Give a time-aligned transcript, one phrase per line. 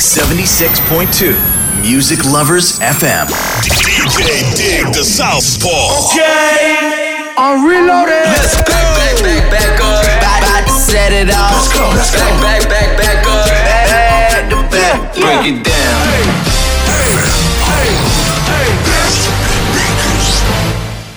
[0.00, 1.36] 76.2
[1.82, 3.28] Music Lovers FM.
[3.60, 6.08] DJ Dig the Southpaw.
[6.08, 8.24] Okay, I'm reloaded.
[8.24, 8.72] Let's go.
[8.72, 10.00] Back, back, back, back up.
[10.00, 11.52] About, about to set it off.
[11.52, 12.24] Let's go, let's go.
[12.40, 13.44] Back, back, back, back up.
[13.44, 15.12] Back to back.
[15.20, 16.00] Break it down.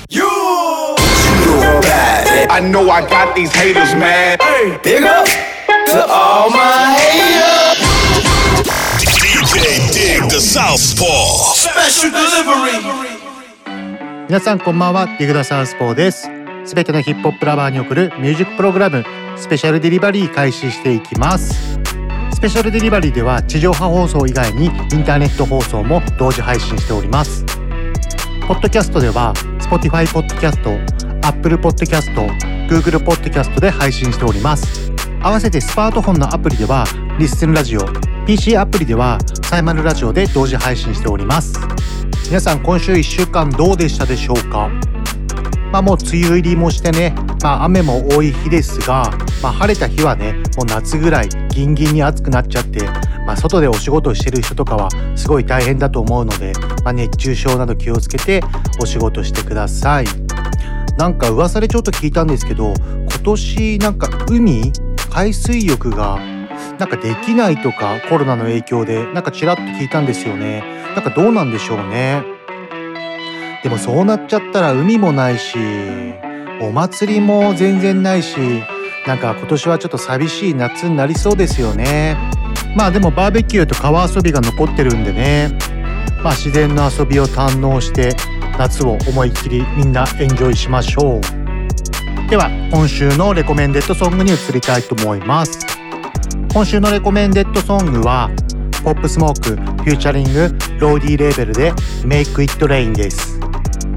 [0.10, 0.28] You.
[2.52, 4.40] I know I got these haters mad.
[4.84, 7.53] Big up to all my haters.
[10.34, 11.54] The Southpaw.
[11.54, 12.82] Special delivery.
[14.28, 16.28] 皆さんこんばんはディグダサウスポーです
[16.66, 19.04] すべてのヒップホップラバーに送るミュージックプログラム
[19.38, 21.78] スペシャルデリバリー開始していきます
[22.34, 24.72] スペシャルデリバリーでは地上波放送以外にイン
[25.04, 27.46] ターネット放送も同時配信しております
[28.48, 30.72] ポッドキャストでは Spotify ポッドキャスト
[31.28, 32.22] Apple ポッドキャスト
[32.74, 36.86] Google ポッドキャストで配信しております合わせてスマートフォンのアプリでは
[37.20, 41.60] リッスンラジオ PC アプリではサイマルラジオで同時配信しております。
[42.28, 44.70] 皆さん今週1週間どうでしたでしょうか？
[45.74, 49.12] まあもう梅雨入りもしてね、まあ雨も多い日ですが、
[49.42, 52.86] まあ晴れた日はね、もう夏ぐらいギンギンに暑くなっちゃって、
[53.28, 56.54] まあ外でお仕事してる人とかはすごい大変だと思うので、
[56.86, 58.42] まあ熱中症など気をつけて
[58.82, 60.06] お仕事してください。
[60.98, 64.72] なんか噂でちょっと聞いたんですけど、今年なんか海、
[65.10, 66.20] 海水浴が
[66.80, 70.64] なんかできないとかコロナの影響でなんかちらっと聞いたんですよね。
[70.96, 72.24] なんかどうなんでしょうね。
[73.64, 75.58] でもそうなっちゃったら海もないし、
[76.62, 78.38] お祭りも全然ないし、
[79.08, 82.18] なんか今年はちょっと寂しい夏になりそうですよね。
[82.76, 85.58] まあでもバーベキューと川遊びが残ってるんでね。
[86.24, 88.16] まあ自然の遊びを堪能して
[88.58, 92.30] 夏を思いっきりみんなエンジョイしましょう。
[92.30, 95.60] では今週の recommended song に移りたいと思います。
[96.54, 98.30] 今週の recommended song は
[98.84, 101.72] Pop Smoke featuring Rowdy Rebel で
[102.04, 103.40] Make It Rain です。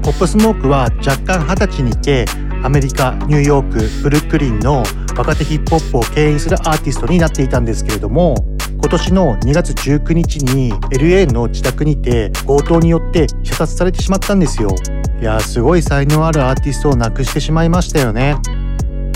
[0.01, 2.25] Pop Smoke は若干二十歳にて
[2.63, 4.83] アメリカニューヨークブルックリンの
[5.15, 8.33] 若手ヒップホップを牽引するアーティストになっていたんですけれども
[8.71, 14.69] 今年の2月19日に LA の自宅にて強盗によって射殺されてしまったんですよ
[15.21, 18.35] いやーすごい才能あるアーティストを亡くしてしまいましたよね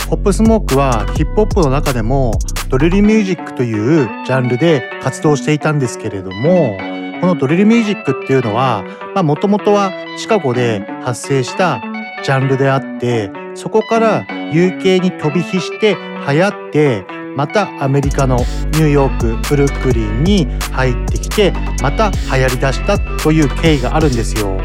[0.07, 2.33] ポップスモークはヒップホップの中でも
[2.71, 6.77] ドリルミュージックというジャンルで活動していたんですけれども
[7.19, 8.85] このドリルミュージックっていうのは
[9.23, 11.81] もともとはシカゴで発生した
[12.23, 14.23] ジャンルであってそこから
[14.53, 15.97] UK に飛び火して
[16.29, 17.05] 流行って
[17.35, 21.51] またアメリカのニューヨークブルックリンに入ってきて
[21.81, 24.57] また流行りだしたという経緯があるんですよ。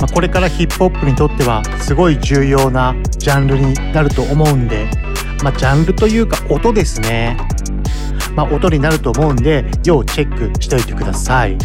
[0.00, 4.88] ま、これからヒップホップにとってはすごい重要なジャンルになると思うんで、
[5.42, 7.36] まあ、ジャンルというか音ですね。
[8.34, 11.58] まあ、音になると思うんで要チェックしておいてください。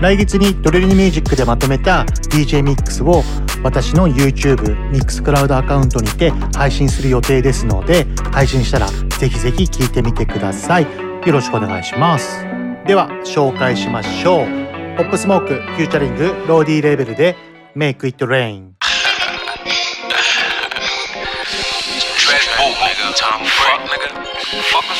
[0.00, 3.22] 来月にドリルミュージックでまとめた DJ ミックスを
[3.62, 10.84] 私の YouTube ミックスクラウドアカウントにて配信する予定ですので配信したらぜひぜひ聴いてみてください。
[10.84, 12.44] よろしくお願いします。
[12.86, 14.46] では紹介しましょう。
[14.96, 17.36] ポップスモークフューチャリングローディーレーベルで
[17.74, 18.75] Make It Rain。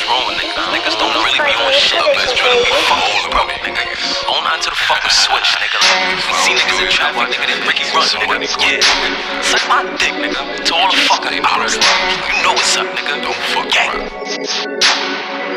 [0.07, 0.55] Wrong with niggas?
[0.71, 1.99] Niggas don't really be on shit.
[1.99, 3.83] Niggas trying to be fucking broke, nigga.
[4.31, 5.79] On onto the fucking switch, nigga.
[5.83, 8.47] Like, we see niggas in trap, like, nigga, they Ricky Run, nigga.
[8.63, 9.41] Yeah.
[9.43, 10.41] Suck my dick, nigga.
[10.65, 11.75] To all the fucking ops.
[11.75, 13.21] You know what's up, nigga.
[13.21, 14.07] Don't fuck Gang.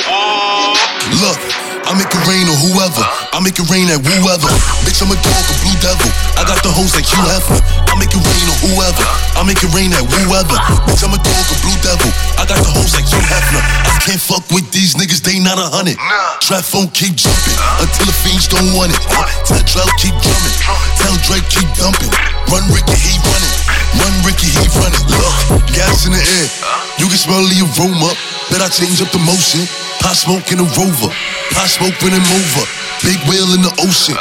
[0.06, 0.74] Whoa.
[1.22, 1.40] Look,
[1.86, 3.19] I make it rain on whoever.
[3.40, 4.52] I make it rain at whoever.
[4.84, 6.04] Bitch, I'm a dog, a blue devil.
[6.36, 7.56] I got the hoes like Hugh Hefner.
[7.88, 9.00] I make it rain on whoever.
[9.32, 10.52] I make it rain at whoever.
[10.84, 12.04] Bitch, I'm a dog, a blue devil.
[12.36, 13.64] I got the hoes like Hugh Hefner.
[13.64, 15.96] I can't fuck with these niggas, they not a hundred.
[16.44, 19.00] Trap phone keep jumping until the fiends don't want it.
[19.48, 20.56] Tell Drell keep drumming.
[21.00, 22.12] Tell Drake keep dumping.
[22.52, 23.54] Run Ricky, he running.
[24.04, 25.00] Run Ricky, he running.
[25.16, 26.48] Look, gas in the air.
[27.00, 28.12] You can smell the aroma.
[28.52, 29.64] Bet I change up the motion.
[30.04, 31.08] Pot smoke in a rover.
[31.56, 32.79] Pot smoke running over.
[33.02, 34.16] Big whale in the ocean.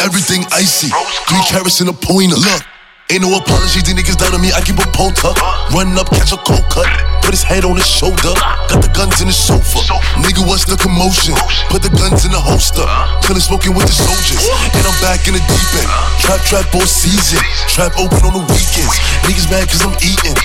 [0.00, 0.88] Everything icy.
[1.28, 2.36] Three carrots in a pointer.
[2.36, 2.62] Look.
[3.10, 3.84] Ain't no apologies.
[3.84, 5.36] these niggas down on me, I keep a tuck.
[5.72, 6.88] Run up, catch a cold cut.
[7.24, 8.36] Put his head on his shoulder.
[8.68, 9.80] Got the guns in the sofa.
[10.20, 11.32] Nigga, what's the commotion?
[11.72, 12.84] Put the guns in the holster.
[13.24, 14.44] Chillin' smoking with the soldiers.
[14.76, 15.88] And I'm back in the deep end.
[16.20, 17.40] Trap, trap all season.
[17.72, 19.00] Trap open on the weekends.
[19.24, 20.36] Niggas mad cause I'm eating.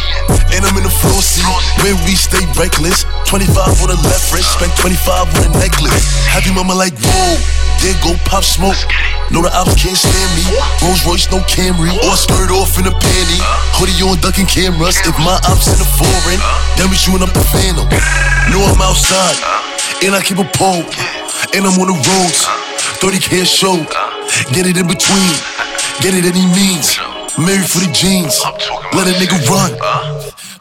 [0.55, 1.43] And I'm in the floor seat.
[1.83, 3.03] Where we stay reckless.
[3.27, 3.51] 25
[3.83, 4.55] on the left wrist.
[4.55, 6.07] Spent 25 on a necklace.
[6.31, 7.59] Happy mama like, whoa.
[7.79, 8.75] There go pop smoke.
[9.31, 10.43] Know the ops can't stand me.
[10.83, 11.95] Rolls Royce, no Camry.
[12.03, 13.39] Or skirt off in a panty.
[13.79, 14.99] Hoodie on ducking cameras.
[15.07, 16.41] If my ops in the foreign,
[16.79, 17.83] then we shooting up the phantom.
[18.55, 19.35] Know I'm outside.
[20.01, 20.87] And I keep a pole.
[21.53, 22.47] and I'm on the roads.
[23.03, 23.75] 30k a show,
[24.51, 25.31] get it in between,
[25.99, 26.99] get it any means.
[27.37, 28.39] Married for the jeans,
[28.91, 29.71] let a nigga run.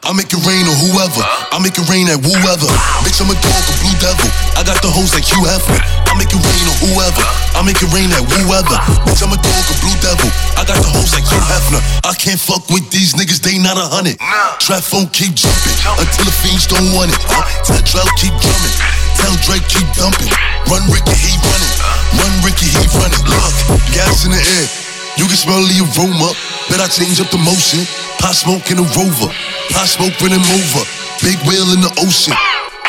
[0.03, 1.21] I make it rain on whoever.
[1.51, 2.69] I make it rain at whoever.
[3.03, 4.27] Bitch, I'm a dog, a blue devil.
[4.55, 5.77] I got the hoes like Hugh Hefner.
[6.07, 7.25] I make it rain on whoever.
[7.53, 8.77] I make it rain at whoever.
[9.05, 10.29] Bitch, I'm a dog, a blue devil.
[10.55, 11.81] I got the hoes like Hugh Hefner.
[12.07, 14.17] I can't fuck with these niggas, they not a hundred.
[14.63, 17.19] Trap phone keep jumping until the fiends don't want it.
[17.29, 18.75] Uh, tell Drell keep drumming.
[19.19, 20.31] Tell Drake keep dumping.
[20.71, 21.73] Run Ricky, he running.
[22.15, 23.23] Run Ricky, he running.
[23.27, 23.55] Look,
[23.91, 24.65] gas in the air.
[25.19, 26.31] You can smell the aroma.
[26.71, 27.83] Bet I change up the motion.
[28.23, 29.58] Pot smoke in a rover.
[29.71, 30.83] Pot smoke running over.
[31.21, 32.33] Big whale in the ocean.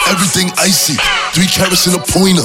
[0.08, 0.94] Everything icy.
[1.32, 2.42] Three carats in a pointer.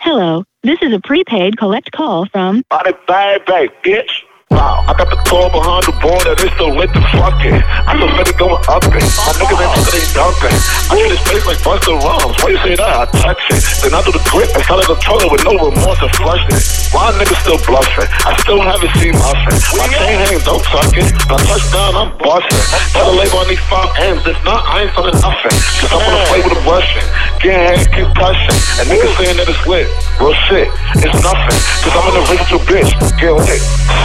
[0.00, 4.22] Hello, this is a prepaid collect call from Body bag, bag, bitch.
[4.46, 7.58] Wow, I got the car behind the border, they still lit the fucking.
[7.58, 9.02] I feel ready going up it.
[9.26, 10.54] My niggas ain't talking, they dunking.
[10.86, 12.38] I treat this place like Buster Rhymes.
[12.38, 12.94] Why you say that?
[12.94, 13.58] I touch it.
[13.82, 16.62] Then I do the grip and it a total with no remorse and flush it.
[16.94, 18.06] Why niggas still bluffing?
[18.06, 19.58] I still haven't seen nothing.
[19.82, 21.10] My chain hang, don't suck it.
[21.26, 22.62] My touchdown, I'm busting.
[22.94, 24.22] Tell the label I need five M's.
[24.30, 25.58] If not, I ain't selling nothing.
[25.82, 27.02] Cause I'm gonna play with a Russian.
[27.42, 28.58] Get head, keep touching.
[28.78, 29.90] And niggas saying that it's lit.
[30.22, 30.70] Real shit,
[31.02, 31.58] it's nothing.
[31.82, 32.94] Cause I'm in a race with bitch.
[33.18, 33.58] Get lit.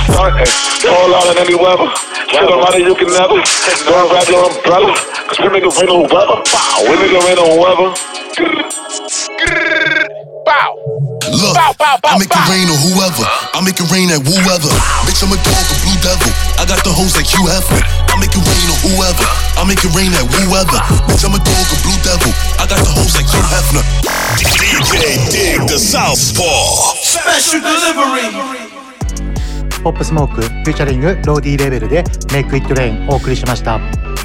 [0.10, 0.31] Starting.
[0.32, 1.88] Fall out in any weather.
[2.32, 3.36] Shit on money you can never.
[3.84, 4.96] Don't grab your umbrella.
[5.28, 6.40] Cause we make it rain on weather.
[6.48, 6.88] Bow.
[6.88, 7.90] We make it rain on weather.
[10.48, 10.72] Bow.
[11.32, 12.50] Look, Bow, bow, bow, I make it bow.
[12.52, 13.24] rain on whoever.
[13.54, 14.72] I make it rain at whoever.
[15.06, 16.32] Bitch, I'm a dog, a blue devil.
[16.58, 17.84] I got the hoes like Hugh Hefner.
[18.10, 19.28] I make it rain on whoever.
[19.60, 20.80] I make it rain at whoever.
[21.12, 22.32] Bitch, I'm a dog, a blue devil.
[22.58, 23.84] I got the hoes like Hugh Hefner.
[24.40, 26.96] DJ Dig the Southpaw.
[27.04, 28.81] Special delivery.
[29.82, 33.80] ポップスモークフューチャリングローディーレベルでメイクイットレインお送りしました。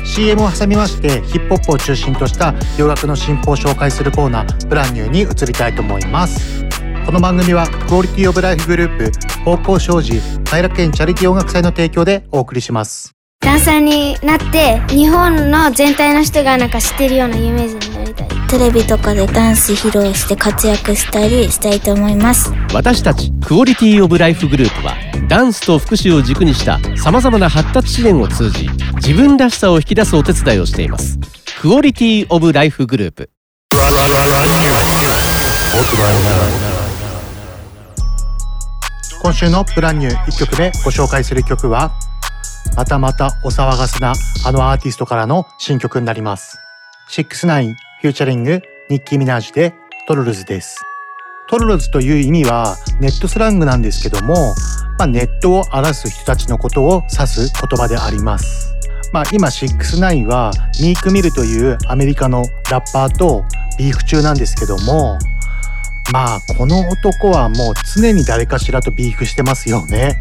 [0.05, 6.65] CM を挟みましてヒップホップを中心とした洋楽の進歩を紹介するコーナーブランニューに移りたいと思います。
[7.07, 13.13] この番組は Quality of Life グループ方向障子平県チャリティー音楽祭の提供でお送りします。
[13.41, 17.96] ダンサーになって日本の全体の人がなんか知ってるようなイメージに
[18.49, 22.53] テレビとかでダンス披露して活躍したりしたいと思います。
[22.73, 24.95] 私たち Quality of Life グループは
[25.29, 31.19] ダンスと福祉を軸にしたさまざまな発達支援を通じ自分らしさを引き出すお手伝いをしています。
[31.61, 33.31] Quality of Life グループ。
[39.23, 41.93] 今週の brand new 1曲目ご紹介する曲は
[42.77, 44.15] またまたお騒がせな
[44.45, 46.59] あのアーティストからの新曲になります。
[47.11, 49.75] 69 featuring ニッキー・ミナージュで
[50.07, 50.81] Trollz です
[51.49, 54.55] Trollz という意味はネットスラングなんですけども、
[54.97, 58.77] まあ、ネットを荒らす人たちのことを指す言葉であります
[59.13, 63.45] まあ、今69はミーク・ミルというアメリカのラッパーと
[63.77, 65.19] ビーフ中なんですけども
[66.13, 70.21] まあこの男はもう常に誰かしらとビーフしてますよね。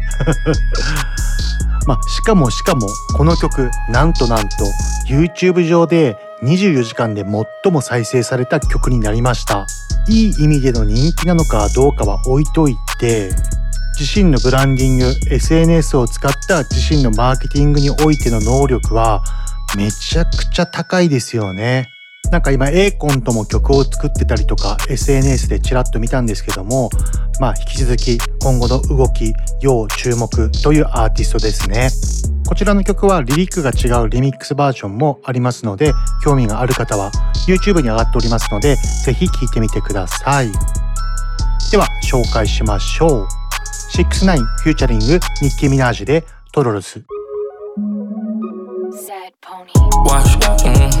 [1.86, 4.64] まあしかもしかもこの曲なんとなんと
[5.08, 9.66] YouTube 上で24時間で最も再生された曲になりました。
[10.08, 13.30] いい意味での人気なのかどうかは置いといて
[13.98, 19.24] 自身のブランディング SNS を使った自身のマーケティングにおいての能力は
[19.76, 21.95] めちゃくちゃ高いですよね。
[22.30, 26.90] なんか今 a コンとも曲を作ってたりとか SNS でちらっと見たんですけども
[27.40, 31.88] まあ引き続き今後の動き要注目というアーティストですね。
[32.48, 35.92] こちらの曲はリリックが違うリミックスバージョンもありますので
[36.22, 37.10] 興味がある方は
[37.48, 40.50] YouTube に上がっておりますのでぜひ聴いてみてください。
[41.70, 43.28] では紹介しましょう。
[43.96, 47.02] 69フューチャリングニッキー・ミナージュでトロルス。
[50.06, 50.95] Watch, mm,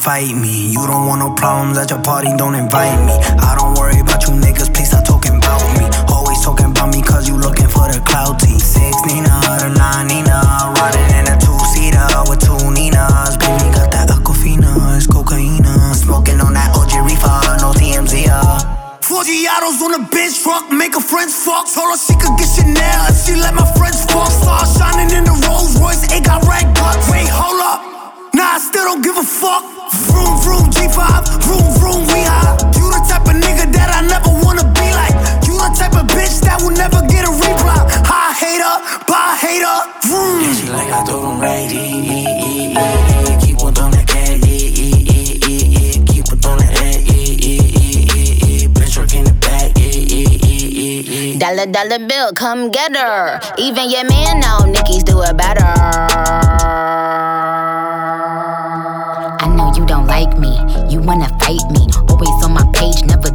[0.00, 0.72] fight me.
[0.72, 3.12] You don't want no problems at your party, don't invite me.
[3.36, 5.84] I don't worry about you niggas, please stop talking about me.
[6.08, 8.48] Always talking about me cause you looking for the clout T.
[8.56, 9.28] Six Nina,
[9.60, 13.36] the nine Nina, riding in a two seater with two Ninas.
[13.36, 15.92] Baby got that Aquafina, it's cocaina.
[15.92, 18.24] Smoking on that OG reefer, no TMZ.
[18.32, 19.04] Uh.
[19.04, 21.68] Four Giados on a bench truck, make her friends fuck.
[21.68, 24.32] Told her she could get Chanel if she let my friends fuck.
[24.32, 27.04] Her shining in the Rolls Royce, it got red guts.
[27.12, 27.84] Wait, hold up.
[28.32, 29.80] Nah, I still don't give a fuck.
[30.10, 31.00] Vroom, vroom, G5,
[31.44, 32.56] vroom, vroom, we high.
[32.78, 35.14] You the type of nigga that I never wanna be like.
[35.46, 37.78] You the type of bitch that will never get a reply.
[38.04, 38.74] High hater,
[39.10, 39.76] bye hater,
[40.08, 40.40] vroom.
[40.42, 43.38] Yeah, she like I told him right, eh, eh, eh, eh.
[43.40, 46.04] keep on throwing that cat, eh, eh, eh, eh, eh.
[46.10, 48.68] keep on throwing that, eh, eh, eh, eh, eh.
[48.74, 51.38] Bitch work in the back, eh, eh, eh, eh, eh.
[51.38, 53.40] Dollar dollar bill, come get her.
[53.58, 57.19] Even your man know Nicki's do it better.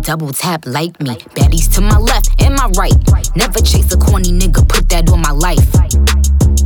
[0.06, 1.16] Double tap like me.
[1.34, 2.94] Baddies to my left and my right.
[3.36, 5.66] Never chase a corny nigga, put that on my life.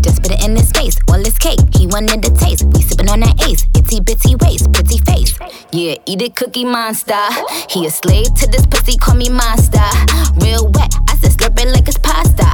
[0.03, 1.59] Just put it in his face, all his cake.
[1.73, 2.65] He wanted the taste.
[2.65, 5.39] We sippin' on that ace, itty bitty waist, pretty face.
[5.71, 7.19] Yeah, eat it, cookie monster.
[7.69, 9.87] He a slave to this pussy, call me monster.
[10.43, 12.47] Real wet, I said slurp it like it's pasta.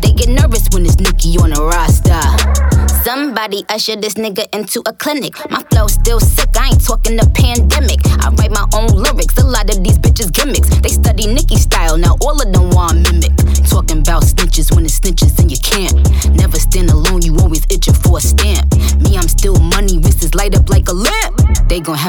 [0.00, 2.20] They get nervous when it's Nicki on the roster.
[3.04, 5.32] Somebody usher this nigga into a clinic.
[5.50, 8.04] My flow still sick, I ain't talking the pandemic.
[8.20, 8.65] I write my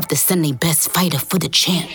[0.07, 1.89] have to send their best fighter for the champ.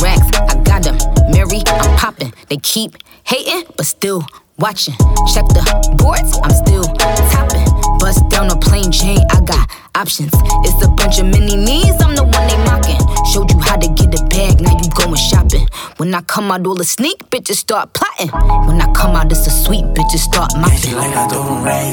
[0.00, 0.96] Racks, I got them.
[1.30, 2.32] Mary, I'm popping.
[2.48, 4.24] They keep hating, but still
[4.58, 4.94] watching.
[5.34, 5.60] Check the
[5.98, 6.84] boards, I'm still
[7.34, 7.68] topping.
[7.98, 10.32] Bust down a plain chain, I got options.
[10.64, 13.00] It's a bunch of mini me's, I'm the one they mocking.
[13.32, 15.68] Showed you how to get a bag, now you going shopping.
[15.98, 18.30] When I come out, all the sneak bitches start plotting.
[18.66, 20.96] When I come out, it's a sweet bitches start mopping.
[20.96, 21.92] like I don't eh.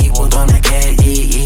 [0.00, 1.45] keep on that cat,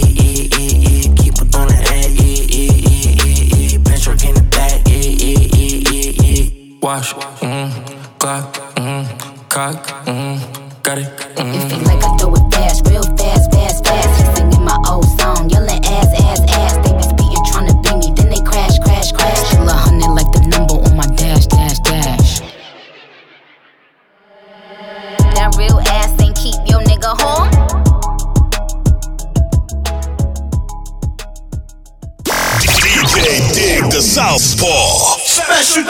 [6.82, 9.04] Wash, mm, clock, mm,
[9.50, 11.04] cock, mm, got it,
[11.36, 11.68] mm.
[11.68, 14.08] Feel like I throw it fast, real fast, fast, fast.
[14.18, 16.76] He singing my old song, yelling ass, ass, ass.
[16.78, 19.50] They be speeding, trying to beat me, then they crash, crash, crash.
[19.50, 22.40] Chill a hundred like the number on my dash, dash, dash.
[25.36, 27.50] That real ass ain't keep your nigga home.
[32.24, 35.19] DJ Dig the Southpaw.
[35.62, 35.80] シ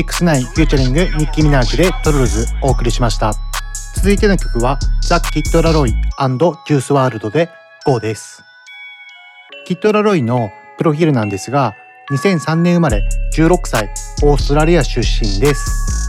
[0.00, 3.32] ックスナイン featuring ニッキー・ミナージュで Trollz をお送りしました。
[3.96, 7.48] 続いての曲はザ・キッド・ラロイジュース・ワールドで
[7.86, 8.44] GO です。
[9.64, 11.74] キッド・ラロイのプロフィールなんですが
[12.10, 13.88] 2003年生まれ16歳
[14.22, 16.03] オーストラリア出身です。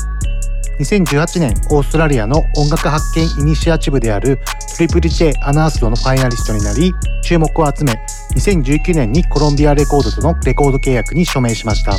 [0.79, 4.39] 2018年オーストラリアの音楽発見イニシアチブである
[4.77, 7.93] トリプル J アナースドのファイナリストになり注目を集め
[8.35, 11.93] 2019年にコロンビアレコードとのレコード契約に署名しました。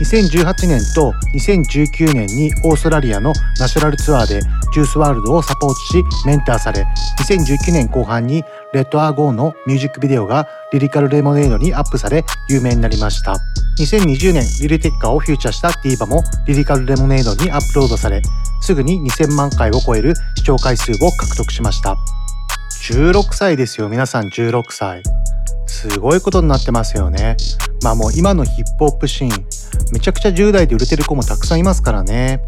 [0.00, 4.40] 2018年と2019年にオーストラリアのナショナルツアーで
[4.72, 6.84] ジュースワールドをサポートしメンターされ
[7.20, 13.36] 2019年後半にレッドアーゴーのミュージックビデオがリリカルレモネードにアップされ有名になりました。
[13.78, 18.22] 2020年リリテッカーをフューチャーしたディーバもリリカルレモネードにアップロードされ
[18.60, 21.96] すぐに2000万回を超える視聴回数を獲得しました。
[22.84, 25.02] 16歳ですよ皆さん16歳
[25.66, 27.36] すごいことになってますよね。
[27.82, 29.46] まあもう今のヒップホップシーン
[29.92, 32.40] めちゃくちゃ10代で売れてる子もたくさんいますからね。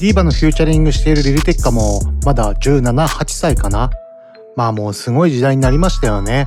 [0.00, 3.90] ディーバのフューチャリングしているリリテッカもまだ17、8歳かな。
[4.56, 6.46] まあもうすごい時代になりましたよね。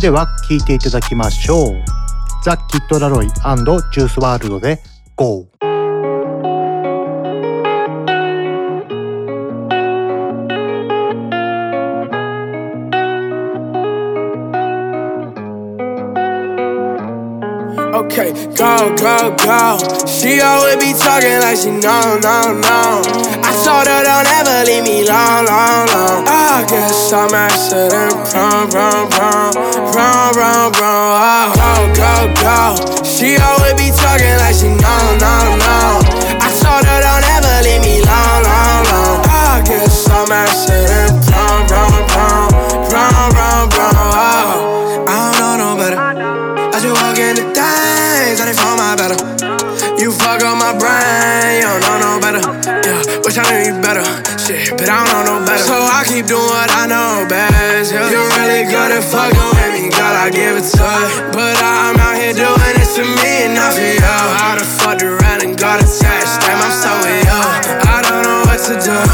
[0.00, 1.74] では聴いていただきましょう。
[2.44, 4.82] ザ・キッド・ラロイジュース・ワールドで
[5.16, 5.46] GO
[18.04, 19.78] Okay, go, go, go.
[20.06, 23.02] She always be talking like she know, no, no.
[23.42, 26.22] I told her don't ever leave me long, long, long.
[26.28, 31.16] I guess I'm accident prone, prone, prone, prone, prone.
[31.16, 32.12] Oh, go, go,
[32.44, 33.04] go.
[33.04, 36.04] She always be talking like she know, no, no.
[36.38, 39.18] I told her don't ever leave me long, long, long.
[39.26, 40.93] I guess I'm accident
[54.84, 55.64] but I don't know no better.
[55.64, 57.92] So I keep doing what I know best.
[57.92, 58.04] Yeah.
[58.12, 60.12] You're really good at fucking with me, girl.
[60.12, 60.88] I give it to.
[61.32, 64.04] But I'm out here doing this to me and not for you.
[64.04, 66.36] I done fucked around and got attached.
[66.44, 67.24] Damn, I'm so you.
[67.80, 69.13] I don't know what to do.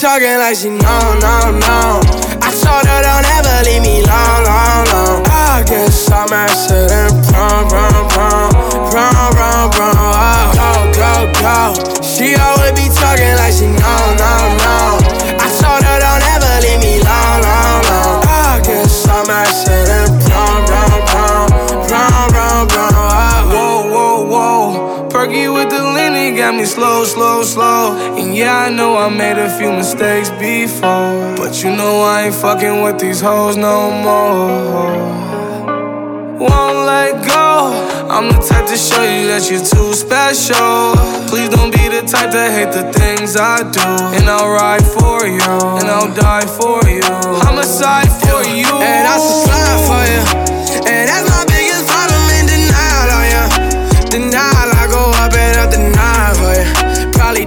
[0.00, 2.00] Talking like she know, no, no.
[2.44, 5.24] I told her don't ever leave me long, long, long.
[5.26, 8.52] I guess I'm accident prone, prone, prone,
[8.92, 9.96] prone, prone, prone.
[9.96, 12.02] Oh, go, go, go.
[12.02, 15.05] She always be talking like she know, no, know.
[26.46, 27.96] Got me slow, slow, slow.
[28.16, 31.34] And yeah, I know I made a few mistakes before.
[31.36, 35.26] But you know I ain't fucking with these hoes no more
[36.38, 37.72] won't let go.
[38.14, 40.94] I'm the type to show you that you're too special.
[41.26, 43.88] Please don't be the type to hate the things I do.
[44.16, 47.02] And I'll ride for you, and I'll die for you.
[47.42, 50.55] Homicide for you, and I will slide for you.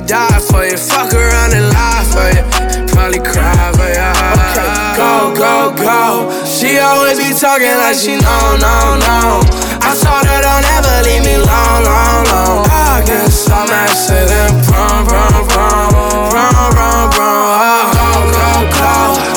[0.10, 2.42] Die for you, fuck around and lie for you.
[2.90, 4.10] Probably cry for you.
[4.42, 6.34] Okay, go, go, go.
[6.50, 9.46] She always be talking like she know, no, no.
[9.86, 12.66] I told her don't ever leave me long, long, long.
[12.74, 15.94] I guess I'm accident prone, prone, prone,
[16.34, 17.54] prone, prone.
[17.62, 18.50] Oh, go, go,
[18.82, 18.94] go.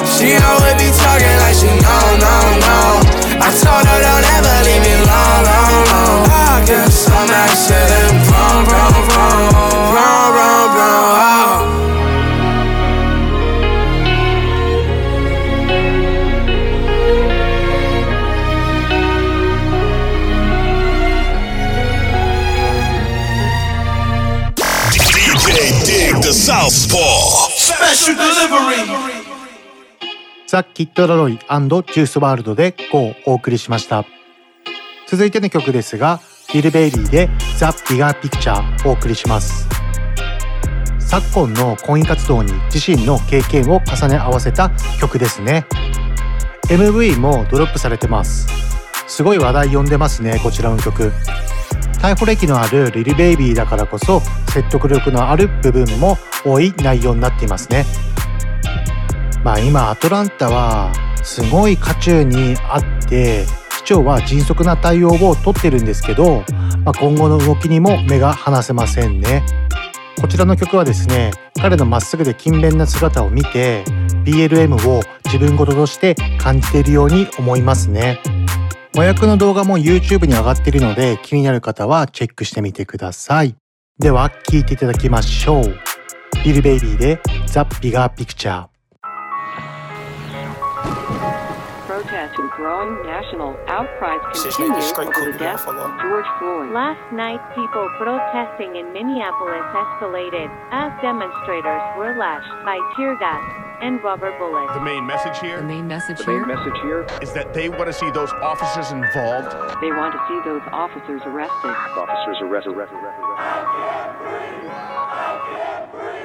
[0.08, 2.80] She always be talking like she know, no, no.
[3.44, 6.24] I told her don't ever leave me long, long, long.
[6.32, 10.31] I guess I'm accident prone, prone, prone, prone,
[30.48, 31.34] ザ・キッド・ラロイ
[31.82, 34.04] ジュース・ワールドで GO をお送りしました。
[35.06, 36.20] 続いての曲ですが
[36.52, 39.81] ビル・ベイリーでザ・ビガー・ピクチャーをお送りします。
[41.12, 45.66] 昨今の婚姻活動に自身の経験を重ね合わせた曲ですね。
[46.70, 48.46] MV もドロップされてます。
[49.06, 51.12] すごい話題呼んでますねこちらの曲。
[52.00, 54.20] 逮捕歴のあるリルベイビーだからこそ
[54.54, 57.84] 説得力のある部分も多い内容になっていますね。
[59.44, 66.42] まあ今アトランタはすごい渦中にあって市長は迅速な対応をとってるんですけど、
[66.86, 69.44] まあ、今後の動きにも目が離せませんね。
[70.22, 73.82] こちらの曲はですね彼のまっすぐで勤勉な姿を見て
[74.24, 78.20] BLM を自分ごととして感じているように思いますね。
[78.94, 83.56] 和訳の動画も YouTube に上がっているので気になる方はチェックしてみてください。
[83.98, 85.74] では聴いていただきましょう。
[86.44, 88.71] ビルベイビーでザ・ビガーピクチャー
[92.82, 96.70] growing national outcries continue over the death of George Floyd.
[96.72, 103.42] Last night, people protesting in Minneapolis escalated as demonstrators were lashed by tear gas
[103.82, 104.72] and rubber bullets.
[104.74, 105.58] The main message here.
[105.58, 106.46] The main message the here.
[106.46, 109.52] main message here is that they want to see those officers involved.
[109.80, 111.74] They want to see those officers arrested.
[111.98, 112.74] Officers arrested.
[112.74, 114.62] arrested, arrested, arrested.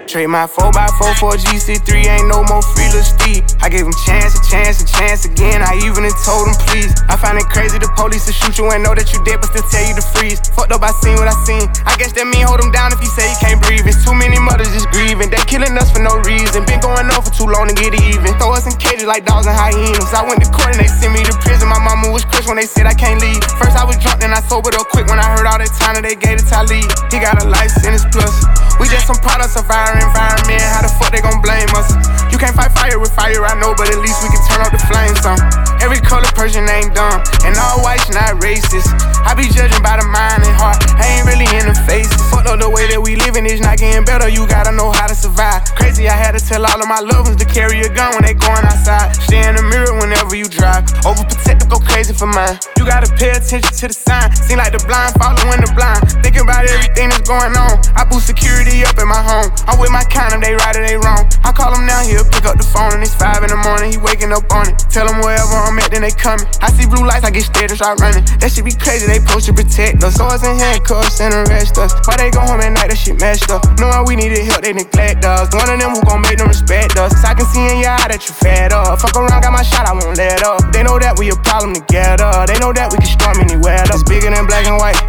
[0.07, 3.43] Trade my 4x4 for a GC3, ain't no more free little Steve.
[3.59, 5.59] I gave him chance, a chance, a chance again.
[5.61, 6.95] I even told him please.
[7.11, 9.51] I find it crazy the police to shoot you and know that you dead, but
[9.51, 10.39] still tell you to freeze.
[10.55, 11.67] Fucked up, I seen what I seen.
[11.83, 13.83] I guess that mean hold him down if he say he can't breathe.
[13.83, 15.27] It's too many mothers just grieving.
[15.27, 16.63] They killing us for no reason.
[16.63, 18.31] Been going on for too long to get it even.
[18.39, 20.11] Throw us in cages like dogs and hyenas.
[20.15, 21.67] I went to court and they sent me to prison.
[21.67, 23.43] My mama was crushed when they said I can't leave.
[23.59, 25.99] First I was drunk, then I sobered up quick when I heard all that time
[25.99, 26.87] that they gave it to Talib.
[27.11, 28.66] He got a life sentence plus.
[28.79, 30.61] We just some products of our environment.
[30.61, 31.89] How the fuck they gon' blame us?
[32.31, 34.69] You can't fight fire with fire, I know, but at least we can turn up
[34.69, 35.39] the flames some.
[35.81, 38.89] Every color person ain't dumb, and all whites not racist.
[39.25, 42.19] I be judging by the mind and heart, I ain't really in the faces.
[42.29, 45.07] Fuck up the way that we living is not getting better, you gotta know how
[45.07, 45.63] to survive.
[45.79, 48.27] Crazy, I had to tell all of my loved ones to carry a gun when
[48.27, 49.15] they going outside.
[49.15, 50.83] Stay in the mirror whenever you drive.
[51.07, 52.59] Overprotective, go crazy for mine.
[52.77, 54.35] You gotta pay attention to the sign.
[54.35, 56.03] Seem like the blind following the blind.
[56.21, 57.79] Thinking about everything that's going on.
[57.95, 59.49] I boost security up in my home.
[59.67, 61.23] I'm with my kind of they right or they wrong.
[61.43, 63.91] I call him now, he'll pick up the phone and it's five in the morning.
[63.91, 64.75] He waking up on it.
[64.91, 66.45] Tell him wherever I'm at, then they coming.
[66.59, 68.25] I see blue lights, I get scared and start running.
[68.43, 70.19] That shit be crazy, they post to protect us.
[70.19, 71.95] Swords and handcuffs and arrest us.
[72.03, 73.63] Why they go home at night, that shit messed up.
[73.79, 75.53] Knowing we needed help, they neglect us.
[75.55, 77.13] One of them who gon' make them respect us.
[77.23, 78.99] I can see in your eye that you fed up.
[78.99, 80.59] Fuck around, got my shot, I won't let up.
[80.73, 82.31] They know that we a problem together.
[82.47, 83.83] They know that we can storm anywhere.
[83.87, 84.99] It's bigger than black and white.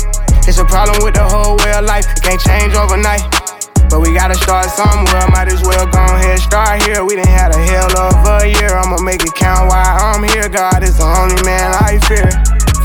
[0.49, 2.07] It's a problem with the whole way of life.
[2.09, 3.47] It can't change overnight.
[3.90, 7.05] But we gotta start somewhere, might as well go ahead, start here.
[7.05, 10.48] We done had a hell of a year, I'ma make it count while I'm here.
[10.48, 12.58] God is the only man I fear.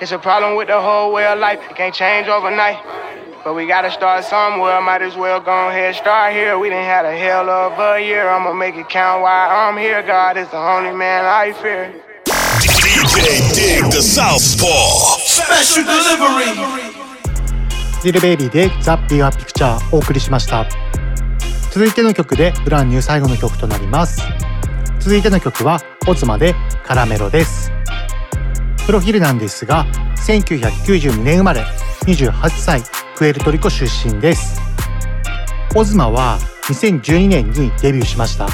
[0.00, 2.78] It's a problem with the whole way of life, it can't change overnight.
[3.44, 6.58] But we gotta start somewhere, might as well go ahead, start here.
[6.58, 10.02] We done had a hell of a year, I'ma make it count while I'm here.
[10.02, 11.92] God is the only man I fear.
[12.24, 15.18] DJ Dig the Southpaw.
[15.20, 17.00] Special delivery.
[18.02, 20.66] ディルベイビーでザ・ビガピクチャーお送りしました
[21.70, 24.22] 続いての曲でブランニュー最後の曲となります
[25.00, 26.54] 続いての曲はオズマで
[26.86, 27.70] カラメロです
[28.90, 31.60] プロフィールなんですが1992年生まれ
[32.06, 32.82] 28歳
[33.16, 34.60] プエルトリコ出身です。
[35.76, 38.48] オズマは2012年にデビューしました。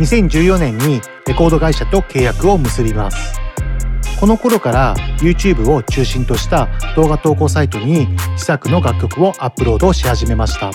[0.00, 3.40] 2014年にレコード会社と契約を結びます。
[4.18, 10.72] この頃から YouTube を中心とした動画投稿サイトに自作の楽曲をアップロードし始めました。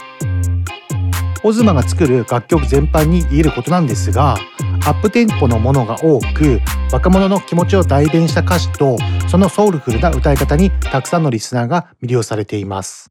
[1.43, 4.37] オズナが作る楽曲全般に言えることなんですが
[4.85, 6.59] アップテンポのものが多く
[6.91, 8.97] 若者の気持ちを代弁した歌詞と
[9.29, 13.09] そのソウルフルな歌い方にたくさんのリスナーが魅了されています。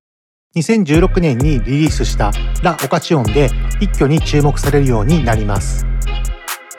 [0.55, 2.31] 2016年にリリースした
[2.63, 3.49] La Ocasión で
[3.81, 5.87] 一挙に注目されるようになります。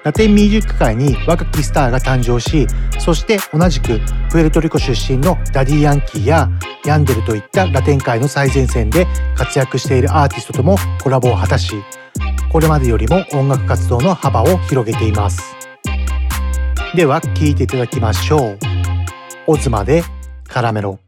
[0.04, 2.68] ラテンミュージック界に若きスターが誕生し、
[3.00, 6.50] そして同じくプエルトリコ出身のダディ・ヤンキーや
[6.86, 11.74] ヤンデルといったラテン界の最前線で活躍しているアーティストともコラボを果たし、
[12.54, 15.42] これまでよりも音楽活動の幅を広げています。
[16.96, 18.60] では聴いていただきましょう。
[19.48, 20.04] オズマで
[20.48, 21.00] カラメロ。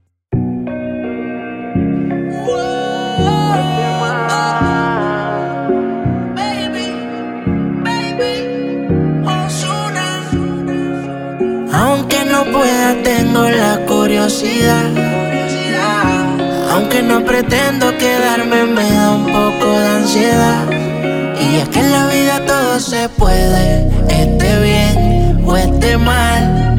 [13.03, 14.91] Tengo la curiosidad.
[16.71, 20.94] Aunque no pretendo quedarme, me da un poco de ansiedad.
[21.55, 26.75] Y es que en la vida todo se puede, esté bien o esté mal.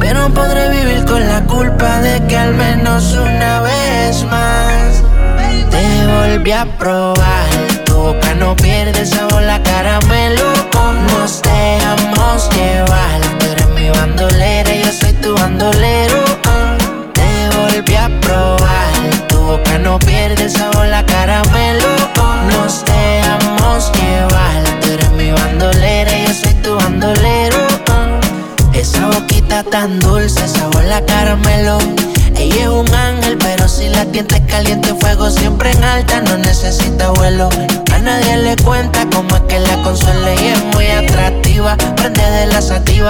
[0.00, 5.04] Pero podré vivir con la culpa de que al menos una vez más
[5.70, 7.46] te volví a probar.
[7.84, 10.60] Tu boca no pierde sabor, la caramelo.
[11.12, 12.09] Nos dejamos llevar.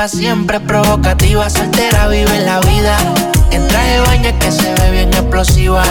[0.01, 2.97] activa, siempre provocativa, soltera, vive la vida.
[3.51, 5.83] En traje de baño que se ve bien explosiva.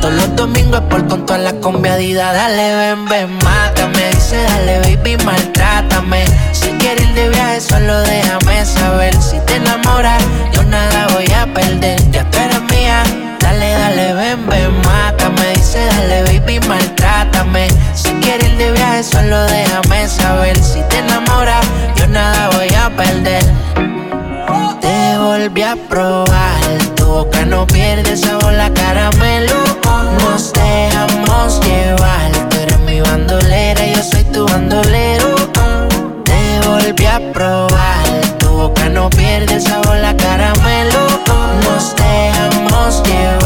[0.00, 2.32] Todos los domingos es por con toda la combiadida.
[2.32, 4.10] Dale, ven, ven, mátame.
[4.10, 6.24] Dice, dale, baby, maltrátame.
[6.52, 9.14] Si quieres ir de viaje, solo déjame saber.
[9.22, 10.22] Si te enamoras,
[10.52, 11.98] yo nada voy a perder.
[12.10, 13.02] Ya tú eres mía.
[13.40, 15.52] Dale, dale, ven, ven, mátame.
[15.54, 17.68] Dice, dale, baby, maltrátame.
[17.94, 20.56] Si quieres ir de viaje, solo déjame saber.
[20.62, 21.64] Si te enamoras,
[21.96, 23.44] yo nada voy a perder.
[24.80, 26.60] Te volví a probar,
[26.96, 29.54] tu boca no pierde sabor, la caramelo.
[30.20, 35.34] Nos dejamos llevar, tú eres mi bandolera, yo soy tu bandolero.
[36.24, 38.04] Te volví a probar,
[38.38, 41.06] tu boca no pierde sabor, la caramelo.
[41.64, 43.43] Nos dejamos llevar.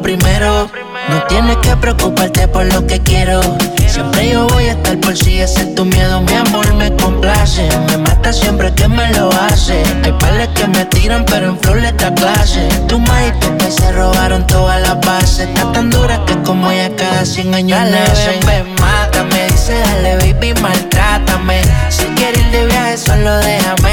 [0.00, 0.70] Primero.
[1.08, 3.40] No tienes que preocuparte por lo que quiero.
[3.86, 6.20] Siempre yo voy a estar por si ese es tu miedo.
[6.22, 7.68] Mi amor me complace.
[7.88, 9.82] Me mata siempre que me lo hace.
[10.02, 12.66] Hay pales que me tiran, pero en flor le da clase.
[12.88, 15.48] Tu madre y tu se robaron todas las bases.
[15.48, 18.40] Está tan dura que como ella cada 100 años dale, nacen.
[18.46, 19.46] Ven, ven, mátame.
[19.46, 21.60] Dice, dale, baby, maltrátame.
[21.88, 23.83] Si quieres ir de viaje, solo déjame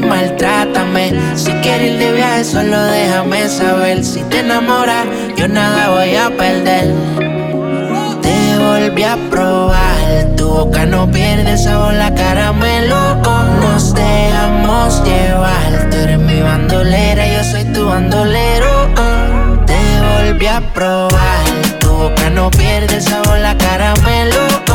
[0.00, 1.12] baby, maltrátame.
[1.34, 4.04] Si quieres ir de viaje, solo déjame saber.
[4.04, 5.06] Si te enamoras,
[5.36, 6.94] yo nada voy a perder.
[8.22, 10.36] Te volví a probar.
[10.36, 13.16] Tu boca no pierde sabor, la caramelo.
[13.60, 15.90] Nos dejamos llevar.
[15.90, 18.88] Tú eres mi bandolera, yo soy tu bandolero.
[19.66, 21.44] Te volví a probar.
[21.80, 24.36] Tu boca no pierde sabor, la caramelo.
[24.48, 24.67] Nos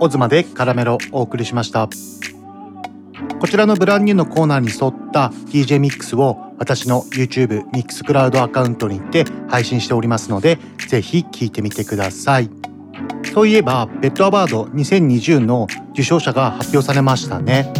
[0.00, 1.88] オズマでカラメロお送りしました。
[3.40, 10.58] こちらのブランニューのコーナーに沿った DJ ミックスを私の YouTube ミックスクラウドアカウントにて配信しておりますので
[10.88, 12.50] ぜひ聴いてみてください。
[13.32, 17.72] そういえばベッドアワード2020の受賞者が発表されましたね。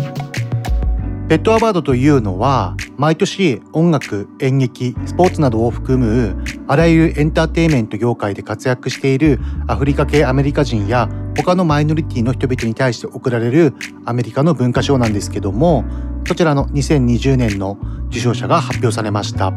[1.28, 13.74] ベッドアワードというのは毎年音楽、演劇、スポーツなどを含むあらゆるエンターテインメント業界で活躍しているアフリカ系アメリカ人や他のマイノリティの人々に対して贈られる
[14.04, 15.84] アメリカの文化賞なんですけども
[16.26, 19.52] そちらの2020年の受賞者が発表されました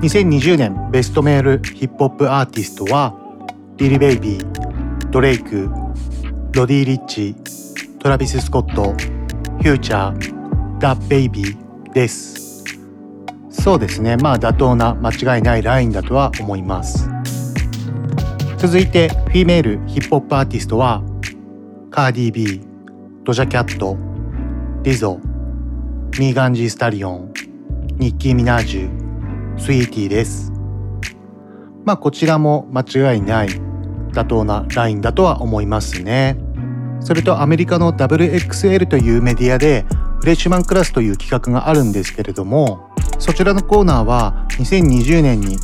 [0.00, 3.24] 2020年ベストメールヒップホップアーティストは
[3.76, 5.68] リリ・ベイビー、ドレイク、
[6.52, 7.34] ロディ・リッチ、
[7.98, 12.62] トラビス・スコット、フューチャー、ダ・ベイビーです。
[13.50, 14.16] そうですね。
[14.16, 17.13] まあ妥当な間違いないラインだとは思います。
[18.66, 21.02] 続いて、フィメールヒップホップアーティストは、
[21.90, 22.66] カーディー・ビー、
[23.22, 23.98] ドジャ・キャット、
[24.82, 25.20] リゾ、
[26.18, 27.32] ミーガン・ジー・スタリオン、
[27.98, 30.50] ニッキー・ミナージュ、スイーティーです。
[31.84, 33.48] まあこちらも間違いない
[34.12, 36.38] 妥当なラインだとは思いますね。
[37.00, 39.84] それとアメリカの WXL というメディアで
[40.20, 45.58] Freshman Class という企画があるんですけれどもそちらのコーナーは2020年に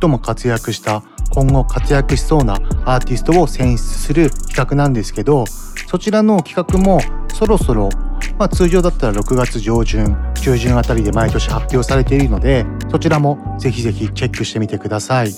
[0.00, 1.02] 最も活躍した
[1.36, 2.54] 今後活躍しそうな
[2.86, 5.44] アーティストを選出する企画なんですけど
[5.86, 6.98] そちらの企画も
[7.34, 7.90] そろそろ、
[8.38, 15.30] まあ、通常だったら6月上旬中旬あたりで毎年発表されているのでそちらもぜひぜひチェックしてみてください。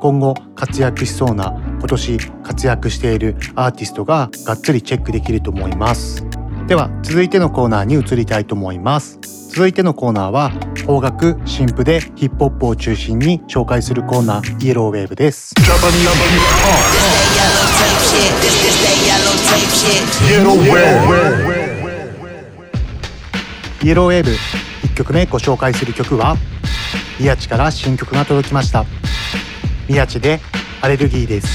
[0.00, 6.26] 今後活躍しそうな今年活躍しているアーティストががっつりチェックできると思います
[6.66, 9.18] では続いてのコーナーに移りたいと思います。
[9.50, 10.50] 続いてのコーナーは
[10.86, 15.54] 邦楽新譜でヒップホップを中心に紹介するコーナーイエローウェーブです。
[23.82, 24.30] イエローウェーブ
[24.88, 26.38] 1曲目ご紹介する曲は
[27.20, 28.86] 宮地から新曲が届きました。
[29.86, 30.40] 宮地で
[30.80, 31.48] アレルギーです。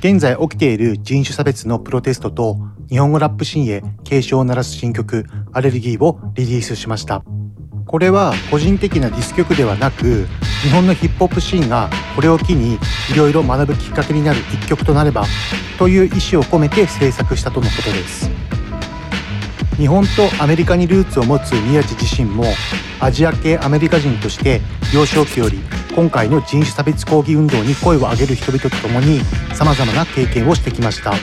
[0.00, 2.58] 現在起きている人種差別のプロテストと
[2.92, 5.24] 日本語ラップシーンへ警鐘を鳴らす新曲
[5.54, 7.24] アレルギーをリリースしました。
[7.86, 10.26] これは個人的なディス曲ではなく
[10.62, 12.74] 日本のヒップホップシーンがこれを機に
[13.10, 15.24] いろいろ学ぶきっかけになる一曲となれば
[15.78, 18.30] という意思を込めて制作したとのことです。
[19.78, 22.44] 日本とアメリカにルーツを持つ宮地自身も
[23.00, 24.60] アジア系アメリカ人として
[24.92, 25.60] 幼少期より
[25.96, 29.20] 今回の人種差別抗議運動に声を上げる人々と共に
[29.54, 31.14] 様々な経験をしてきました。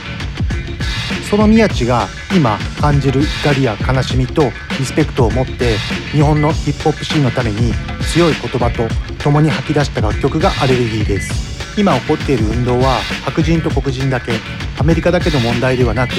[1.30, 4.42] その宮地が今感じる怒りや悲しみと
[4.80, 5.76] リスペクトを持って
[6.10, 7.72] 日本のヒップホップシーンのために
[8.12, 8.82] 強い言葉と
[9.22, 11.78] 共に吐き出した楽曲がアレルギーです。
[11.78, 14.32] 今起こっている運動は白人と黒人だけ
[14.80, 16.14] アメリカだけの問題ではなく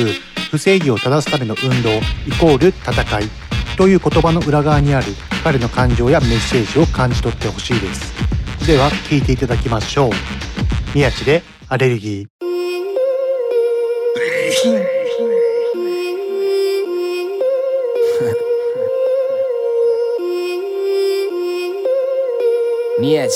[0.50, 3.24] 不正義を正すための運動イコール戦い
[3.76, 5.08] という言葉の裏側にある
[5.43, 8.65] 彼の感情やメッセージを感じ取ってほしいです。
[8.65, 10.12] では聞いていただきましょう。
[10.95, 12.28] 宮地でアレルギー。
[23.02, 23.34] 宮地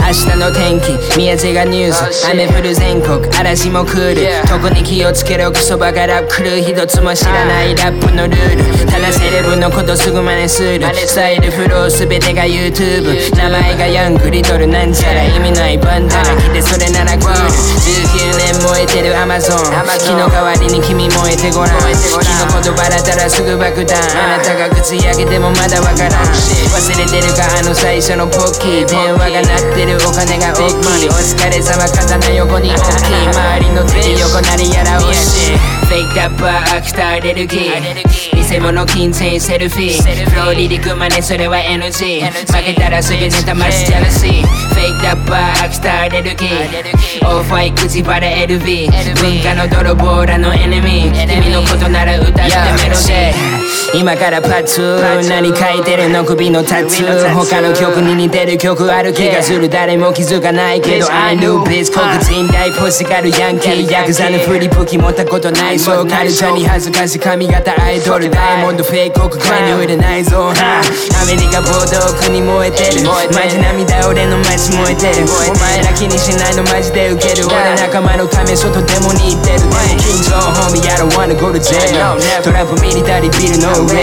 [0.00, 13.30] 明日の天気宮地がニュース雨降る全国嵐も来る特に気をつけろクソバカラップ来る一つも知らないラップのルールただセレブのことすぐ真似するスタイルフロー全てが YouTube.
[13.36, 18.21] 名前がヤングリトルなんちゃら意味ないバンダナ着てそれならクール19
[18.52, 21.80] 年燃えてるアマゾン木の代わりに君燃えてごらん。
[21.80, 26.28] 木の言葉だったらすぐ爆弾あなたが口開けてもまだわからん。
[26.68, 28.86] 忘れてるかあの最初のポッキー。
[28.86, 31.08] 電話が鳴ってるお金が大きい。
[31.08, 32.70] お疲れ様刀横に。
[32.70, 35.54] 大きい周りの手で横なりやら惜し。
[35.54, 40.30] いフェイクダッパーアクターアレルギー偽物金銭セルフィー。
[40.30, 44.42] フロー離陸真似それは NG 負けたらすぐネタマスジャラシー。
[44.42, 48.90] フェイクダッパーアクターアレルギーオファイ口バレ LV
[49.22, 54.00] 文化の泥棒らのエネミー君のことなら歌ってメロディー。
[54.00, 57.32] 今からパッツ何書いてるの首のタトゥー。
[57.32, 59.68] 他の曲に似てる曲ある気がする。
[59.68, 63.88] 誰も気づかないけど I knew this 黒人大ポスがるヤンキー。
[63.88, 68.28] ヤクザのフリ武器持ったことないそうカルチャーに恥ずかしい髪型アイドル。
[68.28, 70.50] ダイヤモンドフェイク国会に売れないぞ。
[70.50, 70.82] ア
[71.26, 73.04] メリカ暴動国燃えてる。
[73.04, 75.26] マジ涙俺の街燃えてる。
[75.52, 84.02] お前ら気にしないのマジでウケる俺仲間のため外デモに行ってるでも緊張ホーミー I don't wanna go to jail トランプミリタリービルの上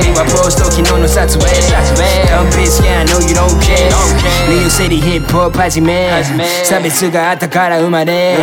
[0.00, 1.46] 君はポスト昨日の撮影
[2.28, 3.90] Dumb bitch yeah I know you don't care
[4.48, 6.10] New City hip hop 始め
[6.64, 8.36] 差別があったから生まれ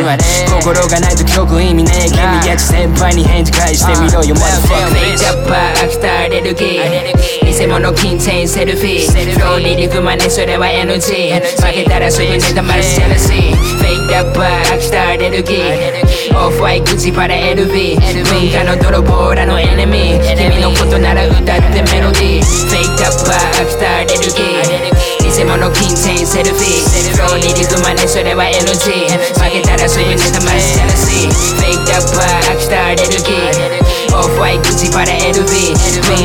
[0.61, 5.85] 心がないと曲意味ね君やつ先輩に返事返してみろよ Motherfucker ジャッパー。
[5.85, 7.48] アクターアレルギー。
[7.49, 9.33] 偽物金銭セルフィー。
[9.33, 9.61] フロー。
[9.61, 17.97] 離陸真似それは NG 負けたらすぐネタマルジェラシーフェイクラッパーアクたアレルギーオフワイクジパラ LV
[18.29, 20.35] 文化の泥棒らのエネミー。
[20.37, 21.41] 君のことなら歌っ
[21.73, 22.43] てメロディー。
[22.43, 25.08] フェイクラッパーアクたアレルギー
[25.39, 29.07] 偽物金銭セルフィーフロー離陸真似それは NG
[29.39, 33.71] 負けたらすぐネタマルジェラシーフェイクラッパーアクターアレルギー
[34.19, 35.47] オフワイ口パラ LV 文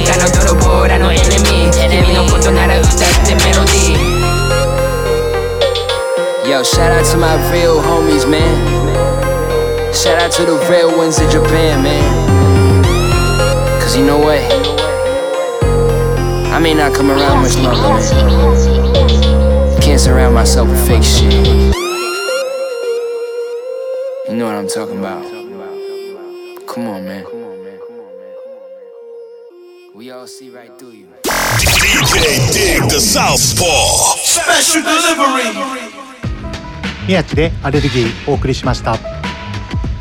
[0.03, 4.19] 化の泥棒らのエネミー君のことなら歌ってメロディー
[6.51, 8.43] Yo, shout out to my real homies, man.
[9.95, 12.83] Shout out to the real ones in Japan, man.
[13.81, 14.41] Cause you know what?
[16.51, 18.03] I may not come around much longer, man.
[19.95, 21.31] Can't surround myself with fake shit.
[24.29, 25.23] You know what I'm talking about.
[26.67, 27.25] Come on, man.
[29.95, 31.07] We all see right through you.
[31.23, 34.17] DJ Dig the Southpaw.
[34.19, 35.55] Special delivery.
[37.07, 38.99] 宮地でアレルギーお送りしました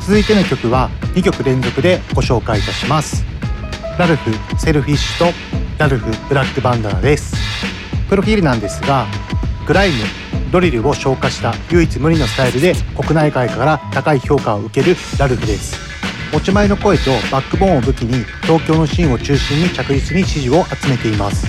[0.02, 3.24] 続いての曲は2曲連続でご紹介いたします
[4.00, 5.34] ラルフセルフィッシュと
[5.78, 7.36] ラルフブラックバンダナです
[8.10, 9.06] プロフィールなんですが
[9.65, 9.95] グライム
[10.52, 15.78] ドリルを消化した唯一無二のスタイルで国内外から高い評価を受けるラルフです。
[16.32, 21.47] 持ち前の声とバックボーンを武器に東京のシーンを中心に着実に支持を集めています。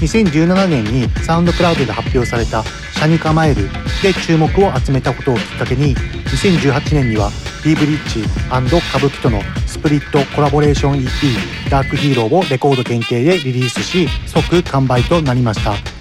[0.00, 2.62] 2017年にサウンドクラウドで発表された
[2.94, 3.68] 「シャに構える」
[4.02, 7.30] で注目を集めたことをきっかけに2018年には
[7.64, 11.08] D ブリッジ歌舞伎とのスプリットコラボレーション EP
[11.70, 15.95] 「ダークヒーロー」をレコード限定でリリースし即完売となりました。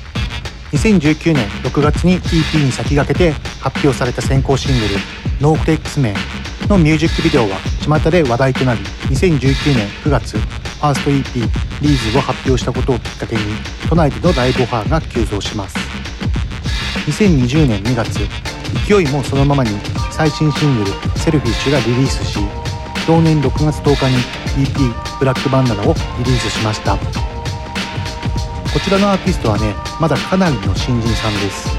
[0.76, 4.96] 2019年6月に EP に先駆けて発表された先行シングル
[5.40, 6.16] 「No Flex Man」
[6.68, 11.50] のミュージックビデオは巷で話題となり2019年9月ファースト EP
[11.82, 13.42] 「リーズ」を発表したことをきっかけに
[13.88, 15.78] 都内でのライブオファーが急増します。
[17.08, 18.20] 2020年2月
[18.86, 19.70] 勢いもそのままに
[20.12, 22.40] 最新シングル「セルフィッシュ」がリリースし
[23.08, 24.16] 同年6月10日
[24.58, 27.35] に EP「Black Bandana」をリリースしました。
[28.76, 31.70] こちらのアーティストはねまだかなりの新人さんです。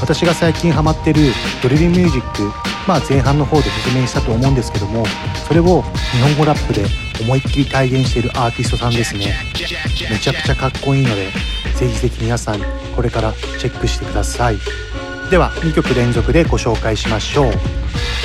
[0.00, 1.32] 私が最近ハマってる
[1.62, 2.42] ドリルミュージック
[2.86, 5.06] まあ前半の方で説明したと思うんですけども
[5.48, 5.82] それを
[6.12, 6.84] 日本語ラップで
[7.22, 9.34] 思いっきり体現しているアーティストさんですね。
[10.10, 11.30] めちゃくちゃかっこいいので
[11.76, 12.60] ぜひぜひ皆さん
[12.94, 14.58] これからチェックしてください。
[15.30, 17.52] では2曲連続でご紹介しましょう。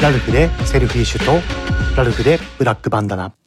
[0.03, 1.39] ラルフでセルフィッシュと
[1.95, 3.38] ラルフでブラックバンダナ。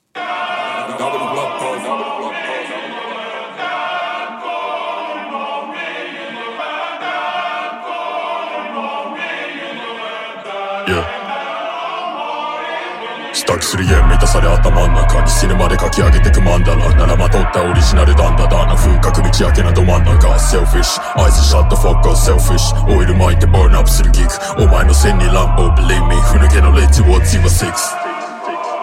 [13.33, 24.29] 支度する家満たされ頭ん中に死ぬまで書き上げてくマンダラならまとったオリジナルダンダダな風格道明けなど真ん中セルフィッシュアイズシャットフォッカーセルフィッシュオイル巻いてバーンアップするギク
[24.63, 26.17] お前の線にランボー believe me.
[26.23, 28.03] ふぬけのレッジウォッチは6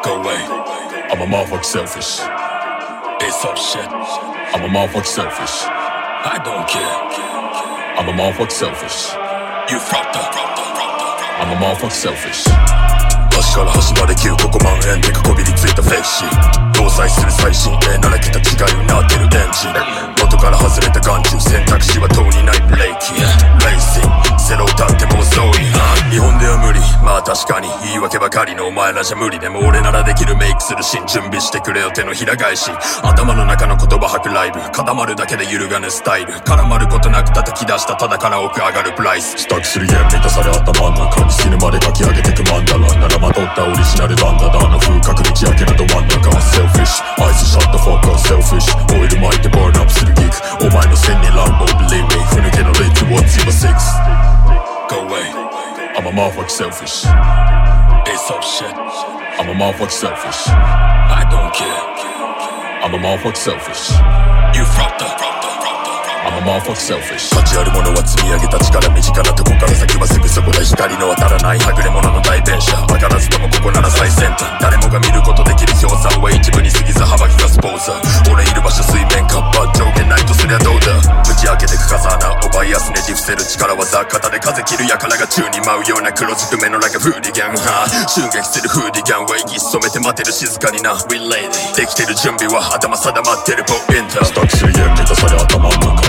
[0.02, 0.40] Go away.
[1.12, 2.22] I'm a motherfucker selfish.
[3.20, 3.84] It's up shit.
[4.56, 5.68] I'm a motherfucker selfish.
[5.68, 8.00] I don't care.
[8.00, 9.14] I'm a motherfucker selfish.
[9.70, 10.49] You fucked up.
[11.40, 12.44] I'm a motherfucker selfish.
[13.32, 18.44] 端から端まで9個万円でかこびりついたフェクシー搭載する最新鋭なら桁違
[18.76, 19.74] いになってるエンジン。
[20.20, 25.70] 元から外れた眼中選択肢はとうにないブレーキレイシンゼロ歌っても遅い
[26.12, 26.80] 日本では無理。
[27.04, 27.70] まあ確かに。
[27.84, 28.68] 言い訳ばかりの。
[28.68, 29.60] お前らじゃ無理でも。
[29.68, 30.36] 俺ならできる。
[30.36, 31.92] メイクするシーン準備してくれよ。
[31.92, 32.72] 手のひら返し。
[33.04, 34.60] 頭の中の言葉吐くライブ。
[34.72, 36.34] 固まるだけで揺るがぬスタイル。
[36.34, 37.96] 絡まることなく叩き出した。
[37.96, 39.38] ただから奥上がるプライス。
[39.38, 39.94] 支度する家。
[39.94, 54.19] 満たされ頭の中に死ぬまで書き上げてくマンダラならまとったオリジナルダンダダの風格道明けなど真ん中はセルフィッシュアイスシャットフォーカーセルフィッシュオイル巻いてバーンアップするギークお前の線にランボー believe me ふぬけのレッジ What's your six
[54.90, 55.22] Go away.
[55.22, 57.06] I'm a motherfucker selfish.
[58.12, 58.74] It's up shit.
[58.74, 60.48] I'm a motherfucker selfish.
[60.48, 61.84] I don't care.
[62.84, 63.92] I'm a motherfucker selfish.
[64.58, 65.39] You fucked up
[66.20, 67.32] I'm a motherfucker selfish.
[67.32, 72.76] 価値あるものは積み上げた力身近なとこから先はすぐそこで光の当たらないはぐれ者の代弁者。
[72.92, 74.52] 分からずともここなら最先端。
[74.60, 80.92] 誰もが見ることできる氷山は一部に過ぎず幅利かすポーザー俺いる場所水面カッパ上限ないとすりゃどうだ。
[81.24, 87.88] 打ち明けてく風穴をバイアスねじ伏せる力は雑型で風切る輩が宙に舞うような黒ずくめのラがフーディギャンは。
[88.12, 91.00] 襲撃するフーディギャンは息潜めて待てる静かにな。
[91.08, 91.48] We lady
[91.80, 96.09] できてる準備は頭定まってるポインタースタックする家満たされ頭の中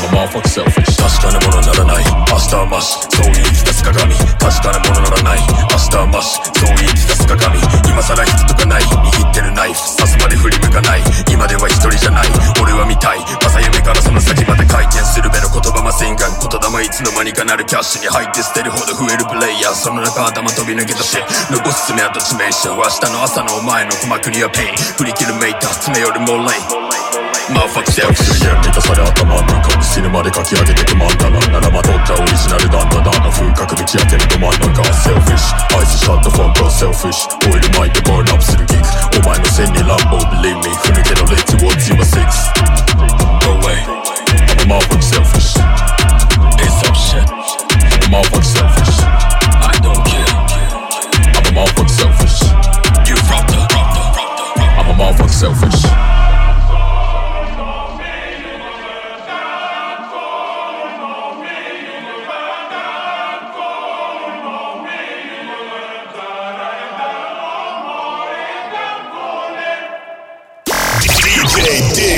[0.00, 0.96] I'm a motherfucker selfish.
[0.96, 2.04] 確かなものならない。
[2.32, 2.96] 明日はマシ。
[3.12, 4.16] そう言い聞かす鏡。
[4.40, 5.44] 確かなものならない。
[5.44, 6.40] 明日はマシ。
[6.40, 7.60] そう言い聞かす鏡。
[7.84, 8.82] 今さら人とかない。
[8.82, 9.80] 握ってるナイフ。
[10.00, 11.04] 刺すまで振り向かない。
[11.28, 12.32] 今では一人じゃない。
[12.64, 13.20] 俺は見たい。
[13.44, 19.74] 朝夢からその先まで回転するべの言葉マシンガン言霊いつの間にかなるキャッシュに入って捨てるほど増えるプレイヤー。
[19.76, 21.20] その中頭飛び抜けたし
[21.52, 22.72] 残す爪痕致命傷。
[22.72, 24.76] 明日の朝のお前の鼓膜にはペイン。
[24.96, 25.92] 振り切るメーター。
[25.92, 26.89] 爪よりもレイマーファ
[27.50, 38.82] Motherfuck selfish Yen 満たされ頭の中死ぬまでかき上げてくまんだなならまとったオリジナルなんだなの風格でき上げるど真ん中セルフィッシュアイスシャットフォントセルフィッシュオイル巻いてバーンアップするギク
[39.18, 42.70] お前の線に乱暴 believe me ふぬけのレッツウォッチ今6
[43.44, 44.00] Go away
[44.60, 45.54] I'm all motherfuck selfish.
[46.62, 47.26] It's some shit.
[47.26, 49.00] I'm all motherfuck selfish.
[49.02, 50.30] I don't care.
[51.34, 52.42] I'm all motherfuck selfish.
[53.08, 53.58] You rock the
[54.78, 56.09] I'm all motherfuck selfish.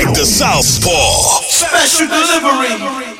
[0.03, 1.39] Dig the Southpaw.
[1.43, 3.12] Special delivery.「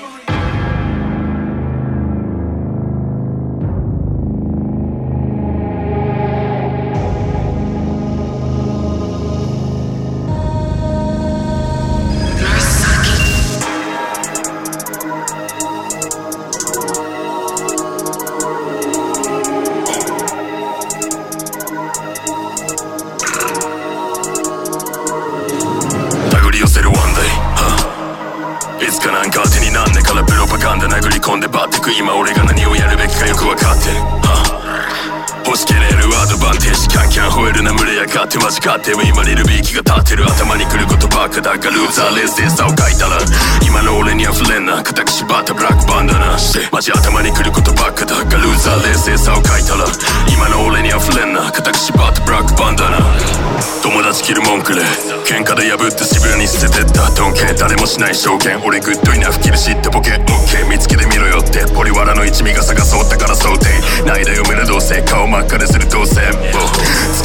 [57.74, 63.66] ドンケ誰もしない証券俺グッドイナフキル知ってボケオッケー見つけてみろよってポリワラの一味が探そうったから想定
[64.06, 66.32] ないだよ目のどうせ顔真っ赤でする当選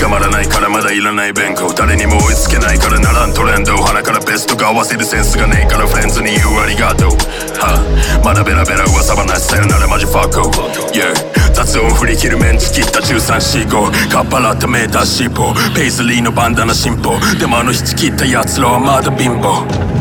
[0.01, 7.11] 捕まらないからまだいらない弁護誰にも追いつけないからならんトレンド鼻からベストが合わせるセンスがねえからフレンズに言うありがとう。
[7.59, 10.49] はまだベラベラ噂話さよならマジファッコ
[10.95, 11.13] Yeah
[11.53, 17.19] 雑音振り切るメンチ切った1345カッパラったメーターシーポーペイズリーのバンダナ進歩。
[17.39, 19.98] でもあの引き切った奴らはまだ貧乏。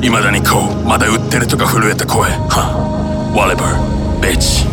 [0.00, 2.30] 未だにこうまだ売ってるとか震えた声。
[2.30, 3.76] は Whatever
[4.20, 4.66] bitch.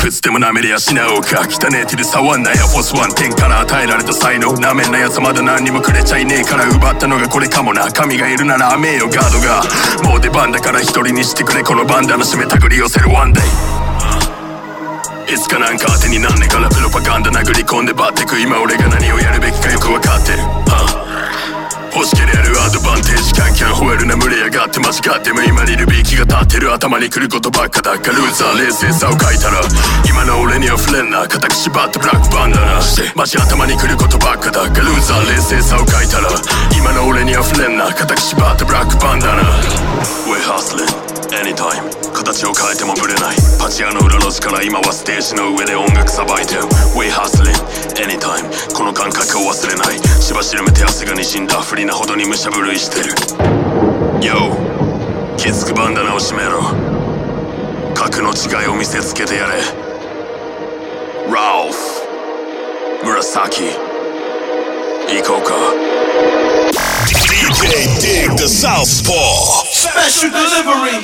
[0.00, 4.54] くつでも舐めりゃしなおか汚ねえ手で触んなエアフォスワン天から与えられた才能。
[4.56, 7.90] 舐めんなやつまだ何にもくれちゃいねえから奪ったのがこれかもな。
[7.90, 9.62] 神がいるなら雨よガードが。
[10.08, 13.44] もう出番だから一人にしてくれこのバンダナ締めたぐり寄せるワンデイ。
[15.34, 21.55] いつかなんか当てになんねえからプロパガンダ殴り込んでバッてく今俺が何をやるべきかよくわかってる、はあ
[21.96, 23.32] 欲しけりゃるアドバンテージ。
[23.32, 27.96] キャンキャン吠えるな群れやがって間違っても今にいるビーキが立ってる頭に来ることばっかだ。
[27.96, 29.64] かルーザー冷静さを書いたら
[30.04, 36.28] 今の俺には触れんな固く縛ってブラックバンダナしてマジ頭に来ることばっかだかルーザー冷静さを書いたら
[36.76, 39.42] 今の俺には触れんな固く縛ってブラックバンダナ。
[40.28, 41.05] We're hustling
[41.36, 41.84] anytime.
[42.12, 43.36] 形を変えてもブレない。
[43.58, 46.62] パチ屋の裏路地から今はステージの上で音楽さばいてる。
[46.96, 47.52] We hustling.
[47.96, 48.48] Anytime.
[48.74, 49.98] この感覚を忘れない。
[50.20, 53.14] しばしるめて汗が滲んだ不利なほどに武者震いしてる。
[54.20, 54.56] Yo.
[55.36, 56.62] きつくバンダナを締めろ。
[57.94, 59.60] 格の違いを見せつけてやれ。
[61.28, 61.74] Ralph.
[63.04, 63.64] 紫
[65.08, 66.05] 行こうか。
[67.46, 69.14] DJ Dig the Southpaw
[69.70, 70.98] Special delivery.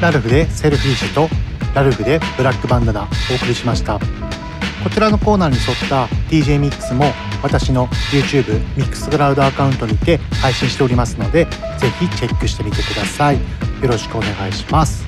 [0.00, 1.28] ラルフでセルフィッシュと
[1.74, 3.98] ラルフでブラックバンダナお送りしました。
[3.98, 13.36] こちらのコーナーに沿った DJ ミックスも私の YouTube ミックスクラウドアカウントにて配信しておりますのでぜひチェックしてみてください。
[13.36, 13.40] よ
[13.82, 15.04] ろしくお願いします。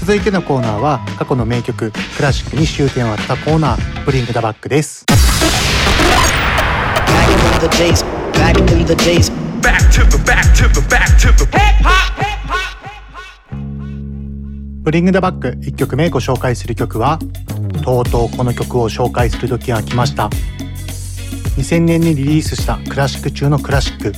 [0.00, 5.04] 続いてのコーナーは過去の名曲クラシックに終点を当てたコーナーブリングダバックです。
[7.62, 8.11] Back
[8.72, 12.12] in the days, back to the back to the back to the hip hop.
[14.82, 17.18] ブリングダバック1曲目ご紹介する曲は
[17.84, 20.28] とうとうこの曲を紹介する時が来ました。
[21.56, 24.12] 2000年にリリースしたクラシック中のクラシック。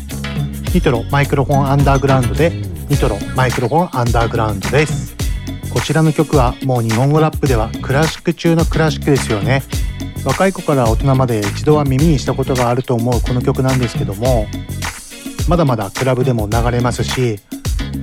[0.73, 2.51] ニトロマイクロフォンアンダーグラウンドで
[2.89, 5.14] ニトロマイクロフォンアンダーグラウンドです。
[5.75, 9.63] こちらの曲はもう日本語ラップではクラシック中のクラシックですよね。
[10.25, 14.47] 若い子から大人まで一度は耳にしたことがあると思うこの曲なんですけども
[15.49, 17.39] まだまだクラブでも流れますし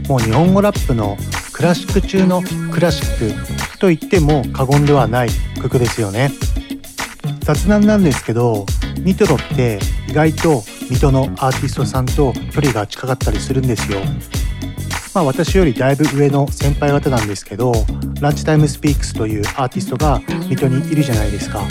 [0.08, 1.18] もう日本語ラップの
[1.52, 3.34] クラシック中のクラシッ
[3.74, 6.32] クと言っても過言ではない曲ですよね。
[7.40, 8.66] 雑談なんですけど
[9.00, 14.00] ニトロって意外と水戸のアーティストさんと距離が近かったりするんですよ。
[15.14, 17.74] まあ私よりだいぶ上の先輩方なんですけど
[18.22, 21.62] ランチタイムスピークスというアーティストが水戸にいるじゃないですか。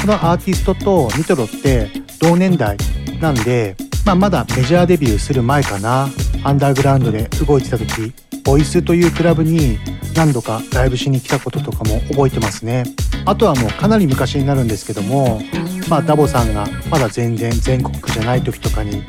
[0.00, 1.88] このアーティストとニトロって
[2.20, 2.76] 同年代
[3.20, 6.08] なんで、まあ、まだメジャーデビューする前かな。
[6.44, 8.12] アンダーグラウンドで動いてた時
[8.44, 9.78] ボイスというクラブに
[10.14, 12.84] 何度かライブしに来たこととかも覚えてますね。
[13.24, 15.40] あとはもうかなり昔になるんですけども
[15.88, 19.02] まあダボさんがまだ全然全国区じゃない時とかに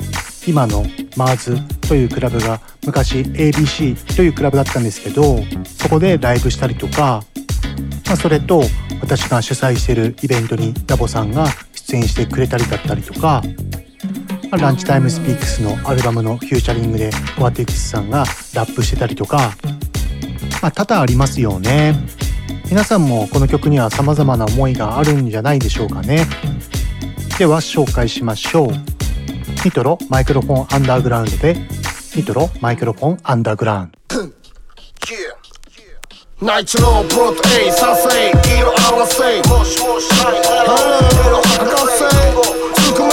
[0.46, 0.84] 今の
[1.16, 7.22] マーズというクラブが昔 ABC というクラブだったんですけどそこでライブしたりとか、
[8.06, 8.62] まあ、それと
[9.00, 13.42] 私が主催してるイベントにダボさんが出演してくれたりだったりとか
[14.50, 18.24] まあランチタイムスピークスのアルバムのフューチャリングでワティクスさんが
[18.54, 19.52] ラップしてたりとか、
[20.62, 21.94] まあ、多々ありますよね。
[22.68, 26.26] 皆さんもこの曲には様々な思いがあるんじゃないでしょうかね。
[27.38, 28.95] では紹介しましょう。
[29.66, 31.56] ニトロマイクロフォンアンダーグラウンドで
[32.14, 33.92] ニトロマイクロフォンアンダーグラウン
[36.38, 36.46] ド。
[36.46, 42.04] ナイチロープロトエイサセイ色合わせもしもしハロー博士
[42.80, 43.08] つくめ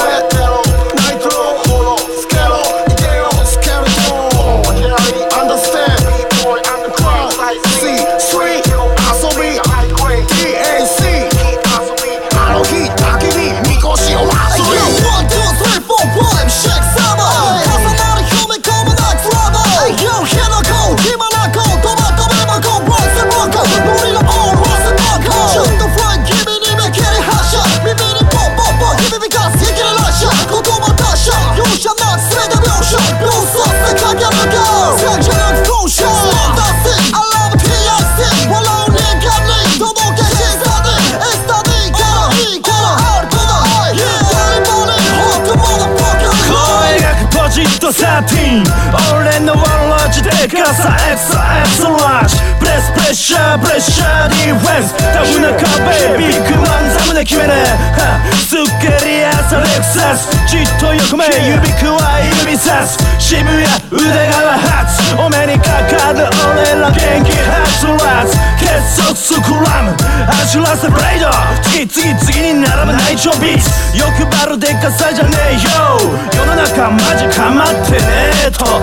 [60.63, 62.97] っと横目指くわえ指さす。
[63.19, 63.61] 渋谷
[63.91, 64.82] 腕側発
[65.17, 69.93] お目にかかる俺ら元気はつらず結束スクラム
[70.25, 71.29] 走らせブレイド。
[71.61, 75.99] 次々次に並ばない一丁ビース欲張るでっかさじゃねえよ。
[76.33, 78.65] 世の中マジかまってねえと。
[78.65, 78.73] 報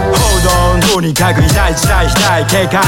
[0.79, 2.81] 道とにかく痛い時代痛い警戒。
[2.81, 2.83] 前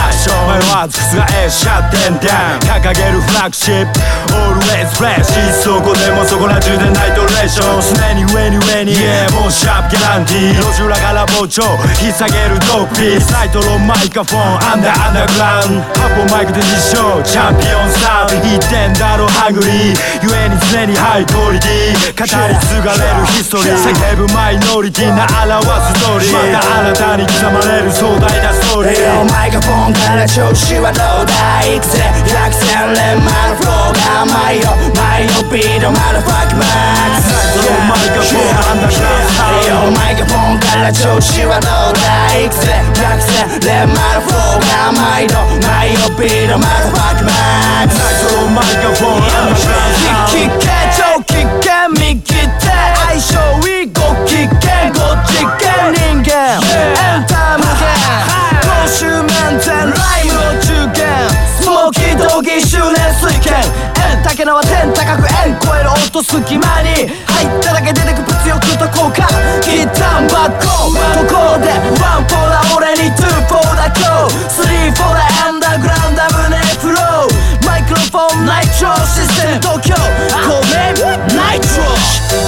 [0.71, 2.59] は覆しちゃってんだ。
[2.61, 4.01] 掲げるフラッグシップ。
[4.33, 5.25] Always fresh
[5.63, 7.81] そこでもそこら中でナイトレーション。
[7.97, 8.93] 常に上に上に。
[8.93, 10.61] Yeah もうシャープギャランティー。
[10.61, 11.63] 路地裏から膨張
[12.03, 17.23] 引っ提げるドープピースナイトロマイクフォンアンダーアンダーグラウンド発砲マイクで実証。
[17.25, 19.99] チャンピオンサウンド言ってんだろハグリー。
[20.21, 22.13] 故に常にハイクオリティ。
[22.13, 23.75] 語り継がれるヒストリー。
[23.75, 26.33] 叫ぶマイノリティな表すストーリー。
[26.33, 26.63] また
[26.93, 29.27] 新たに刻まれる壮大なストーリー。
[29.33, 31.67] マイクフォンから調子はどうだ？
[31.67, 31.99] いくぜ。
[32.29, 33.82] 百戦錬磨のフロー。
[34.23, 45.35] が甘いよマイのビートマルファックマックスマイクフォンアンダーグラウンドマイクフォンから調子はどうだいくぜ百戦錬磨のフローが甘いよ
[45.67, 47.33] マイのビートマルファックマ
[47.83, 52.71] ックスマイクフォンアンダーグラウンド聞け超危険右手
[53.03, 53.35] 相性
[53.67, 57.91] いいご機嫌ご次元人間エンター無限
[58.63, 61.27] 公衆面前ライムの中堅
[61.59, 64.02] スモーキー道義執念水拳
[64.43, 69.23] 円竹縄天高く円超える音隙間に入っただけ出てく物欲と効果
[69.63, 71.71] 一旦バッコンここで
[72.03, 77.67] ワンフォーだ俺にツーフォーだ今日スリーフォーだアンダーグラウンド胸フロー。
[77.67, 79.95] マイクロフォンナイトロシステム東京。
[80.51, 81.95] ごめんナイトロ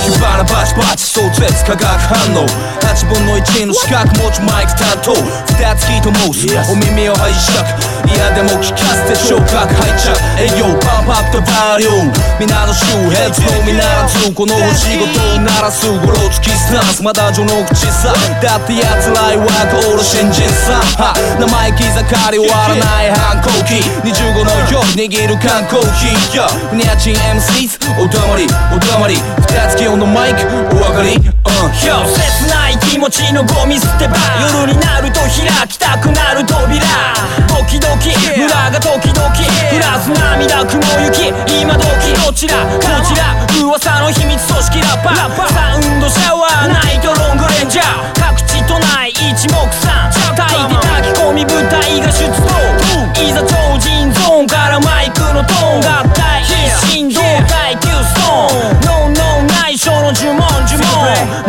[0.03, 2.47] 火花バチバチ壮絶化学反応。
[2.83, 5.15] 8分の1の四角持ちマイク担当。
[5.15, 26.45] 二つ聞いと申すお耳を拝借いやでも聞かせて昇格入っちゃう営業パンプアッとバリューム皆の周辺のみならずこのお仕事を鳴らすゴロつきスタンスまだ序の口さだって奴らいわくおろ新人さは生意気盛り終わらない反抗期25の夜握る缶コーヒーよ
[26.77, 29.17] ニャチン MCs お黙りお黙り
[29.49, 30.45] 二つ気温のマイク
[30.77, 31.21] お分かりう。
[31.21, 31.35] ん
[31.87, 34.15] よ切ない気持ちのゴミ捨て場
[34.61, 38.13] 夜になると開きたくなる扉ドキドキ。
[38.37, 41.33] 村が時々降らす涙雲行き。
[41.49, 42.67] 今時どちら？
[42.67, 43.35] こちら。
[43.65, 45.17] 噂の秘密組織ラッパー。
[45.53, 48.21] サウンドシャワーナイトロングレンジャー。
[48.21, 49.11] 各地都内。
[49.11, 50.13] 一目散。
[50.37, 52.37] 炊いて炊き込み部隊が出動。
[53.23, 55.81] いざ超人ゾーンからマイクのトーン。
[55.81, 56.43] 合体。
[56.45, 56.53] 一
[56.93, 60.45] 心同体急ストーンノンノン内緒の呪文。
[60.69, 60.93] 呪文。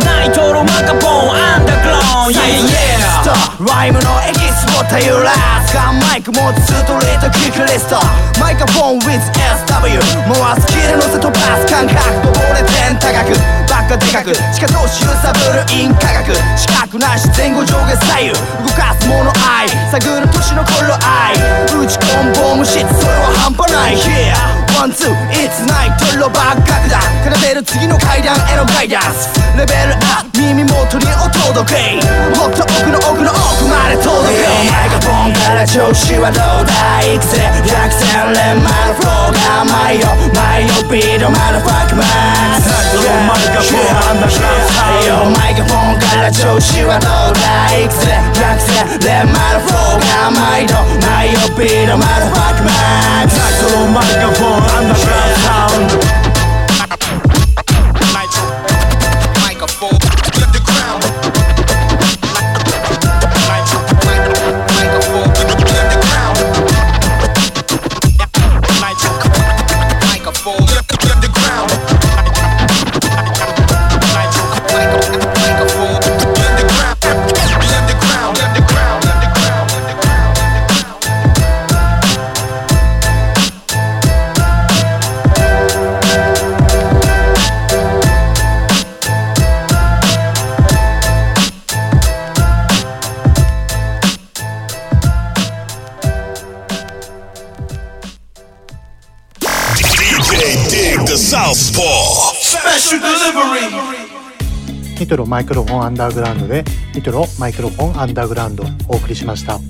[0.04, 1.36] ナイトロマカポン。
[1.36, 4.32] アンダーグラウンド Yeah yeah ライムのエ
[4.76, 5.32] キスポタユラ
[5.64, 7.96] スガンマイク持つストレートキックリスト。
[8.38, 9.96] マイクフォン with SW
[10.28, 11.96] 回す気で乗せ飛ばす感覚。
[12.20, 13.32] 登れ点高く。
[13.70, 16.34] バカでかく地下通し揺さぶるイン科学。
[16.58, 18.32] 視覚なし前後上下左右。
[18.32, 19.68] 動かすもの愛。
[19.88, 21.32] 探る年の頃愛。
[21.72, 23.96] 打ち込むボムシッそれは半端ない。
[23.96, 27.00] Yeah ワンツー It's night トロバックだ。
[27.24, 29.32] 奏でる次の階段へのガイダンス。
[29.56, 31.96] レベルアップ耳元にお届け。
[32.36, 34.44] もっと奥の奥の奥まで届け。
[34.68, 37.16] マイクフォンから調子はどうだい？
[37.16, 43.00] くぜ百戦錬磨のフローが甘いよマイのビートマルファックマックス。
[43.00, 47.88] マイクフォンアンダーグラウンドマイクフォンから調子はどうだい？
[47.88, 53.56] くぜ百戦錬磨のフローが甘いよマイのビートマルファックマックス。
[53.66, 55.00] マイクフォンアンダー
[60.10, 60.15] グ
[105.06, 109.60] ニトロマイクロフォンアンダーグラウンドでニトロマイクロフォンアンダーグラウンドをお送りしました。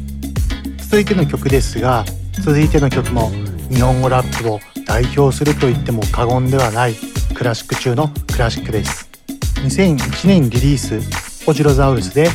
[0.78, 2.06] 続いての曲ですが
[2.42, 3.28] 続いての曲も
[3.68, 6.94] 日本語ラップを代表すると言っても過言ではない
[7.34, 9.10] クラシック中のクラシックです。
[9.56, 11.00] 2001年リリース
[11.46, 12.30] オジロザウルスで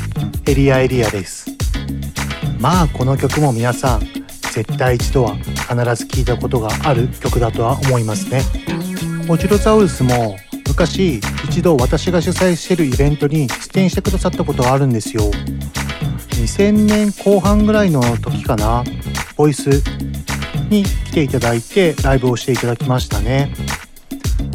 [0.45, 1.47] エリアエリアです。
[2.59, 4.01] まあこの曲も皆さん
[4.53, 8.43] 絶対一度は必ず聴いたことがある曲だとは思いますね。
[9.27, 10.37] オジロザウルスも
[10.81, 15.29] 昔一度私が主催しているイベントに出演してくださったことがあるんですよ。
[16.41, 18.83] 2000年後半ぐらいの時かな
[19.37, 19.69] ボイス
[20.71, 23.53] に来ていただいてライブをしていただきましたね。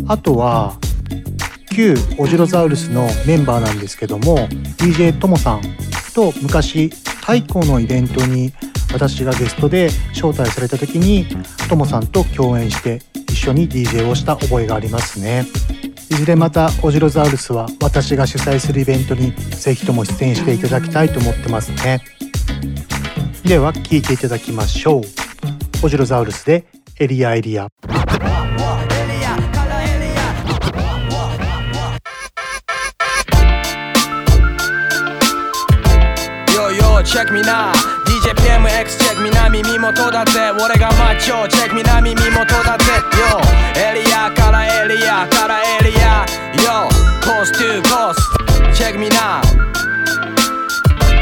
[0.09, 0.77] あとは
[1.77, 4.49] 旧オジロザウルスのメンバーなんですけども
[4.79, 5.63] DJ ともさん
[6.13, 6.89] と昔
[7.21, 8.53] 太鼓のイベントに
[8.93, 11.25] 私がゲストで招待された時に
[11.69, 15.47] ともさんと共演して一緒に DJ をした覚えがありますね。
[16.17, 22.01] いずれまたオジロザウルスは私が主催するイベントにぜひとも出演していただきたいと思ってますね。
[23.45, 25.03] では聴いていただきましょう。
[25.85, 26.65] オジロザウルスで
[26.99, 27.69] エリアエリア。
[36.55, 37.43] Yo yo check me
[38.37, 39.23] ATM X チェック。
[39.51, 41.75] ミ身元だって俺が街をチェック。
[41.75, 43.41] 南身元だって YO
[43.79, 46.25] エリアからエリアからエリア。
[46.53, 46.89] YO
[47.25, 49.41] コース2コースチェックミナ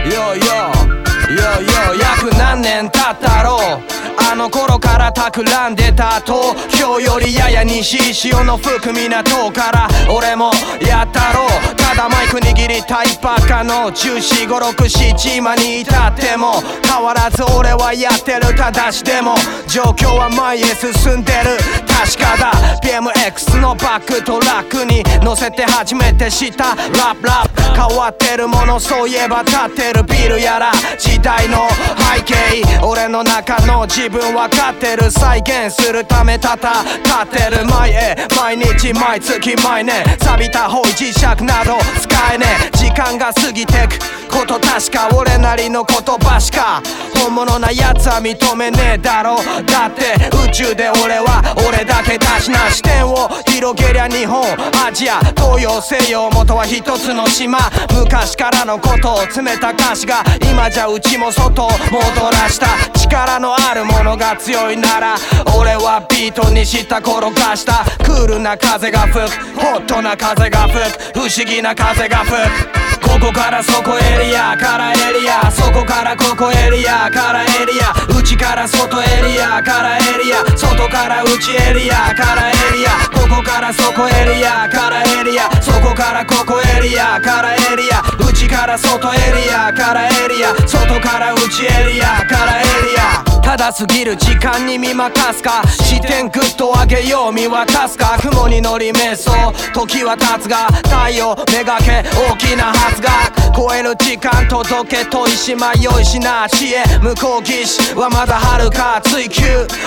[0.05, 1.14] YOYO.
[1.29, 3.57] Yo 約何年経ったろ。
[3.57, 9.89] うあの頃から企んでた東京よりやや西潮の吹く港から。
[10.11, 10.53] 俺も
[10.87, 11.47] やったろ。
[11.47, 16.63] うただマイク握りたいばっかの1456今に至っても。
[16.85, 19.37] 変わらず俺はやってるただしでも。
[19.69, 21.59] 状況は前へ進んでる。
[21.87, 22.53] 確かだ。
[22.83, 26.75] BMX のバックトラックに乗せて初めて知った。
[26.75, 27.63] ラップラップ。
[27.75, 30.73] 変わってるものそういえば立ってるビルやら。
[31.15, 31.69] 時代の
[32.17, 32.35] 背景
[32.83, 35.13] 俺の中の自分分かってる。
[35.13, 38.17] 再現するためたた立ってる前へ。
[38.37, 40.03] 毎日毎月毎年。
[40.19, 42.77] 錆びた方位磁石など使えねえ。
[42.77, 44.24] 時間が過ぎてく。
[44.35, 46.83] こと確か俺なりの言葉しか
[47.23, 49.37] 本物なやつは認めねえだろ。
[49.65, 50.15] だって
[50.45, 54.43] 宇宙で俺は俺だけだしな視点を広げりゃ日本
[54.85, 57.59] アジア東洋西洋元は一つの島。
[57.95, 62.67] 昔からのことを詰めた歌詞が今じゃうちも外を戻らした
[62.99, 65.17] 力のあるものが強いなら
[65.57, 67.85] 俺はビートにした転がした。
[68.05, 72.85] クールな風が吹くホットな風が吹く不思議な風が吹く。
[73.05, 93.34] ここからそこへエリアからエリアそこからここエリアからエリア内から外エリアからエリア外から内エリアからエリアここからそこエリアからエリアそこからここエリアからエリア内から外エリアからエリア外から内エリアからエリア。
[93.45, 95.63] ただ過ぎる時間に見任すか？
[95.69, 98.19] 視点グッと上げよう見渡すか？
[98.21, 99.53] 雲に乗り瞑想。
[99.73, 103.11] 時は経つが太陽めがけ大きな発が
[103.55, 106.49] 超える時間届けといし迷いしな。
[106.49, 109.01] 知恵向こう岸はまだ遥か。
[109.05, 109.45] 追求。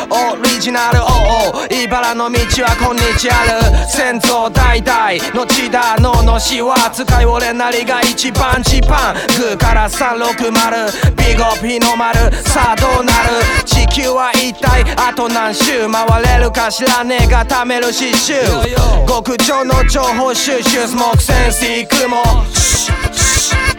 [0.09, 0.99] オリジナル。
[1.01, 1.05] お
[1.59, 3.87] お茨の道は今日ある。
[3.89, 12.31] 先祖代々の地だ脳の死は使い俺なりが一番一番グーから360ビゴピノ丸。
[12.43, 13.46] さあどうなる？
[13.65, 18.77] 地球は一体あと何周回れるか知らねえが貯める刺繍。
[19.07, 22.17] 極上の情報収集スモークセンスいくも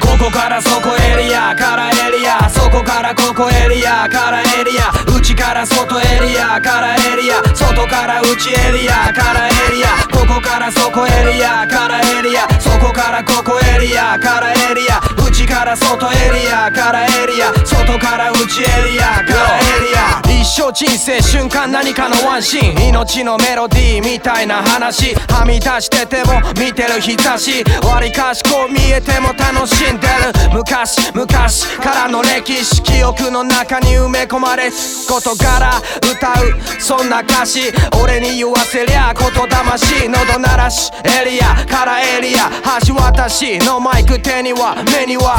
[0.00, 15.00] ここからそこエリアからエリアそこからここエリアからエリア内から外エリアからエリア外から内エリアからエリアここからそこエリアからエリアそこからここエリアからエリア。
[15.00, 15.07] 内
[15.48, 22.88] から外エリアからエリア外から内エリアからエリア一生人生瞬間何かのワンシーン。
[22.88, 30.54] 命のメロディーみたいな話はみ出してても見てる日差しわりかしこう見えても楽しんでる。
[30.54, 37.72] 昔昔からの歴史記憶の中に埋め込まれ事柄歌うそんな歌詞。
[38.02, 40.90] 俺に言わせりゃ言霊喉鳴らし。
[41.04, 42.50] エリアからエリア。
[42.86, 45.37] 橋渡しのマイク手には目には。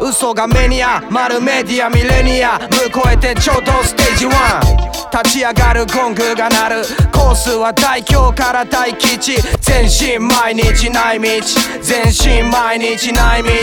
[0.00, 4.84] 嘘が目に余るメディアミレニア向こえてちょうどステージ1
[5.22, 6.82] 立ち上がるゴングが鳴る。
[7.12, 9.36] コースは大京から大吉。
[9.60, 11.28] 全身毎日ない道
[11.80, 13.54] 全身毎日ない道ヨ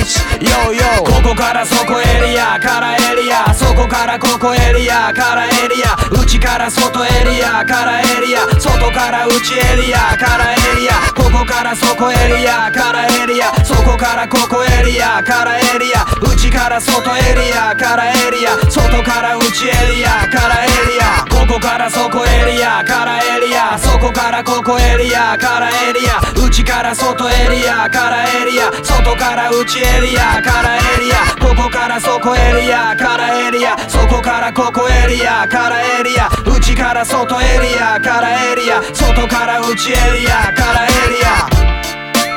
[0.71, 3.53] ーヨーここからそこエリアからエリア。
[3.53, 5.97] そこからここエリアからエリア。
[6.09, 8.47] 内から外エリアからエリア。
[8.57, 11.11] 外から内エリアからエリア。
[11.11, 13.51] ここからそこエリアからエリア。
[13.65, 15.70] そこからここエリアからエリア。
[15.73, 16.05] エリア。
[16.21, 17.73] 内から外エリア。
[17.75, 18.57] からエリア。
[18.69, 20.27] 外から内エリア。
[20.27, 21.23] からエリア。
[21.47, 22.83] ここからそこエリア。
[22.83, 23.77] からエリア。
[23.77, 25.37] そこからここエリア。
[25.37, 26.19] からエリア。
[26.35, 27.89] 内から外エリア。
[27.89, 28.71] からエリア。
[28.83, 30.41] 外から内エリア。
[30.41, 31.39] からエリア。
[31.39, 32.95] ここからそこエリア。
[32.95, 33.77] からエリア。
[33.87, 35.47] そこからここエリア。
[35.47, 36.29] からエリア。
[36.45, 37.99] 内から外エリア。
[37.99, 38.81] からエリア。
[38.93, 40.51] 外から内エリア。
[40.53, 41.23] からエリ
[41.57, 41.60] ア。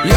[0.05, 0.13] Yo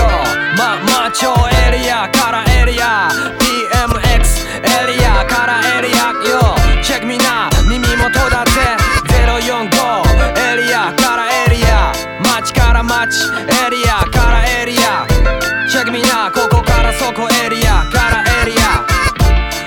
[0.57, 1.33] まマッチョ
[1.73, 3.09] エリアからエリア
[3.41, 8.77] BMX エリアからエリア Yo チェックみんな耳元だぜ
[9.09, 9.65] 045
[10.37, 13.25] エリアからエリア街から街
[13.67, 15.07] エリアからエリア
[15.71, 18.85] チェックみんなここからそこエリアからエリア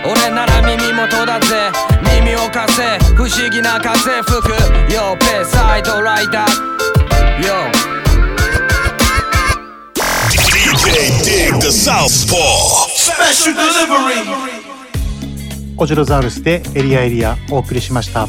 [0.07, 1.72] 俺なら耳元だぜ
[2.03, 4.53] 耳を貸せ不思議な風吹く
[4.91, 6.72] Yo ペーサイドライダー
[7.41, 7.70] Yo.
[11.72, 12.86] The Southpaw.
[12.89, 14.41] Special delivery.
[15.78, 18.28] コジロザウルスでエリアエリアお送りしました。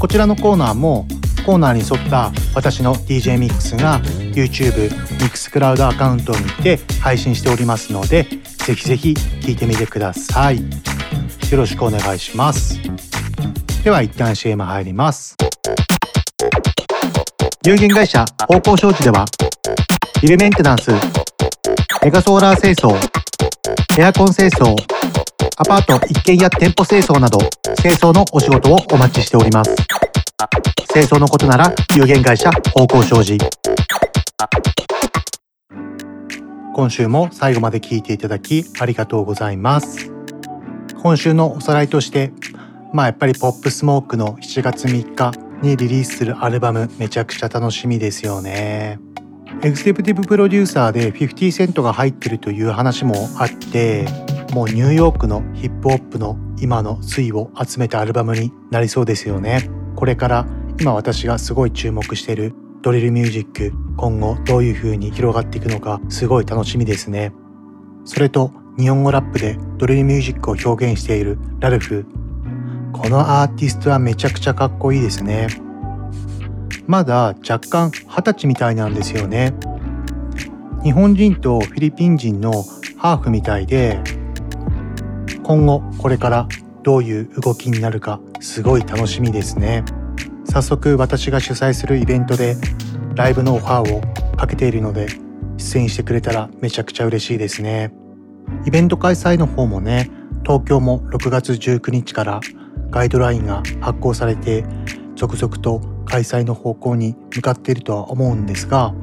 [0.00, 1.06] こちらのコーナーも
[1.46, 4.00] コーナーに沿った私の DJ ミックスが
[4.34, 8.24] YouTube ミックスクラウドアカウントを見て配信しておりますので
[8.66, 10.58] ぜひぜひ聞いてみてください。
[10.58, 10.62] よ
[11.52, 12.80] ろしくお願いします。
[13.84, 15.36] では一旦 CM 入ります。
[17.64, 19.24] 有限会社方向商事では
[20.20, 20.90] ビルメンテナンス
[22.04, 22.94] メガソーラー清掃
[23.98, 24.76] エアコン清掃
[25.56, 27.38] アパート一軒や店舗清掃など
[27.80, 29.74] 清掃のお仕事をお待ちしております。
[30.92, 33.38] 清掃のことなら有限会社方向商事。
[36.74, 40.10] 今週も最後まで聞いていただきありがとうございます。
[41.02, 42.34] 今週のおさらいとして
[42.92, 45.32] まあやっぱりポップスモークの7月3日
[45.62, 48.98] にリリースするアルバムめちゃくちゃ楽しみですよね。
[49.62, 54.06] エグゼクティブプロデューサーで50セントが入ってるという話もあって
[54.52, 59.68] もうニューヨークのヒップホップの今の推移を集めたアルバムになりそうですよね。
[59.96, 60.46] これから
[60.80, 67.32] 今私がすごい注目してるドリルミュージック今後どういう風に広がっていくのかすごい楽しみですね。
[68.04, 72.06] それと日本語ラップでドリルミュージックを表現しているラルフ。
[72.92, 75.48] このアーティストはめちゃくちゃかっこいいですね。
[76.86, 79.54] まだ若干二十歳みたいなんですよね。
[80.82, 82.52] 日本人とフィリピン人の
[82.98, 83.98] ハーフみたいで
[85.42, 86.46] 今後これから
[86.82, 89.84] どういう動きになるかすごい楽しみですね。
[90.44, 92.56] 早速私が主催するイベントで
[93.14, 95.08] ライブのオファーをかけているので
[95.56, 97.94] 出演してくれたらめちゃくちゃ嬉しいですね。
[98.66, 100.10] イベント開催の方もね
[100.42, 102.40] 東京も6月19日から
[102.90, 104.64] ガイドラインが発行されて
[105.16, 108.94] 続々と開催の方向に向かっているとは思うんですが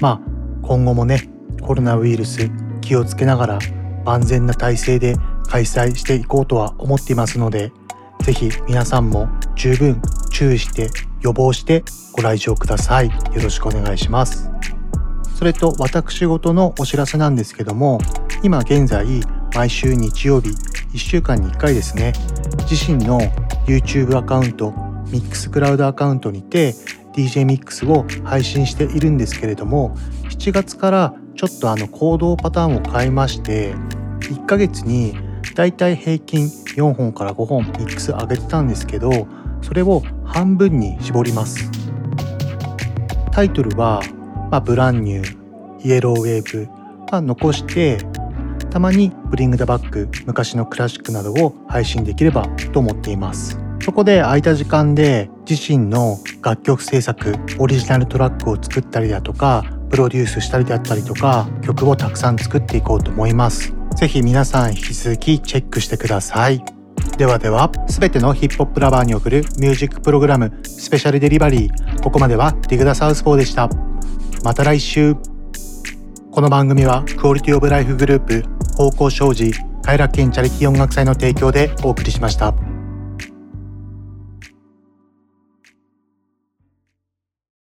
[0.00, 0.20] まあ
[0.62, 1.28] 今後もね
[1.60, 2.48] コロナウイルス
[2.80, 3.58] 気をつけながら
[4.04, 5.16] 万全な体制で
[5.48, 7.72] 開催していこうとは思っていますので
[8.22, 10.00] ぜひ皆さんも十分
[10.30, 10.88] 注意して
[11.20, 13.08] 予防してご来場ください。
[13.08, 14.50] よろしくお願いします。
[15.34, 17.98] それと私事のお知らせなんですけども
[18.44, 19.04] 今現在
[19.54, 22.12] 毎週日曜日1週間に1回ですね
[22.70, 23.20] 自身の
[23.66, 26.74] YouTube アカウントミックスクラウドアカウントにて
[27.14, 29.96] DJ ミックスを配信しているんですけれども
[30.28, 33.74] 7月からちょっとあの行動パターンを変えまして
[34.20, 35.14] 1ヶ月に
[35.54, 36.46] だいたい平均
[36.76, 39.26] 4本から5本ミックス上げてたんですけど
[39.62, 41.70] それを半分に絞ります。
[43.32, 44.02] タイトルは、
[44.50, 46.68] まあ、ブランニューイエローウェーブ、
[47.10, 47.98] まあ、残して
[48.70, 53.69] たまにブリングダバック昔のクラシックなどを配信できればと思っています。
[53.82, 63.74] そこで空いた時間で自身の楽曲制作オリジナルトラックを作ったりだとかプロデュースしたりだったりとか曲をたくさん作っていこうと思います。
[63.96, 66.62] ぜひ皆さん引き続きチェックしてください。
[67.18, 73.68] ではでは全てのヒップホップラバーに送るミュージックプログラムスペシャルデリバリーここまではディグダサウスポーでした。
[74.44, 75.16] また来週。
[76.30, 78.44] この番組はクオリティオブライフグループ
[78.76, 79.52] 方向障子
[79.82, 82.54] 快楽園チャリティー音楽祭の提供でお送りしました。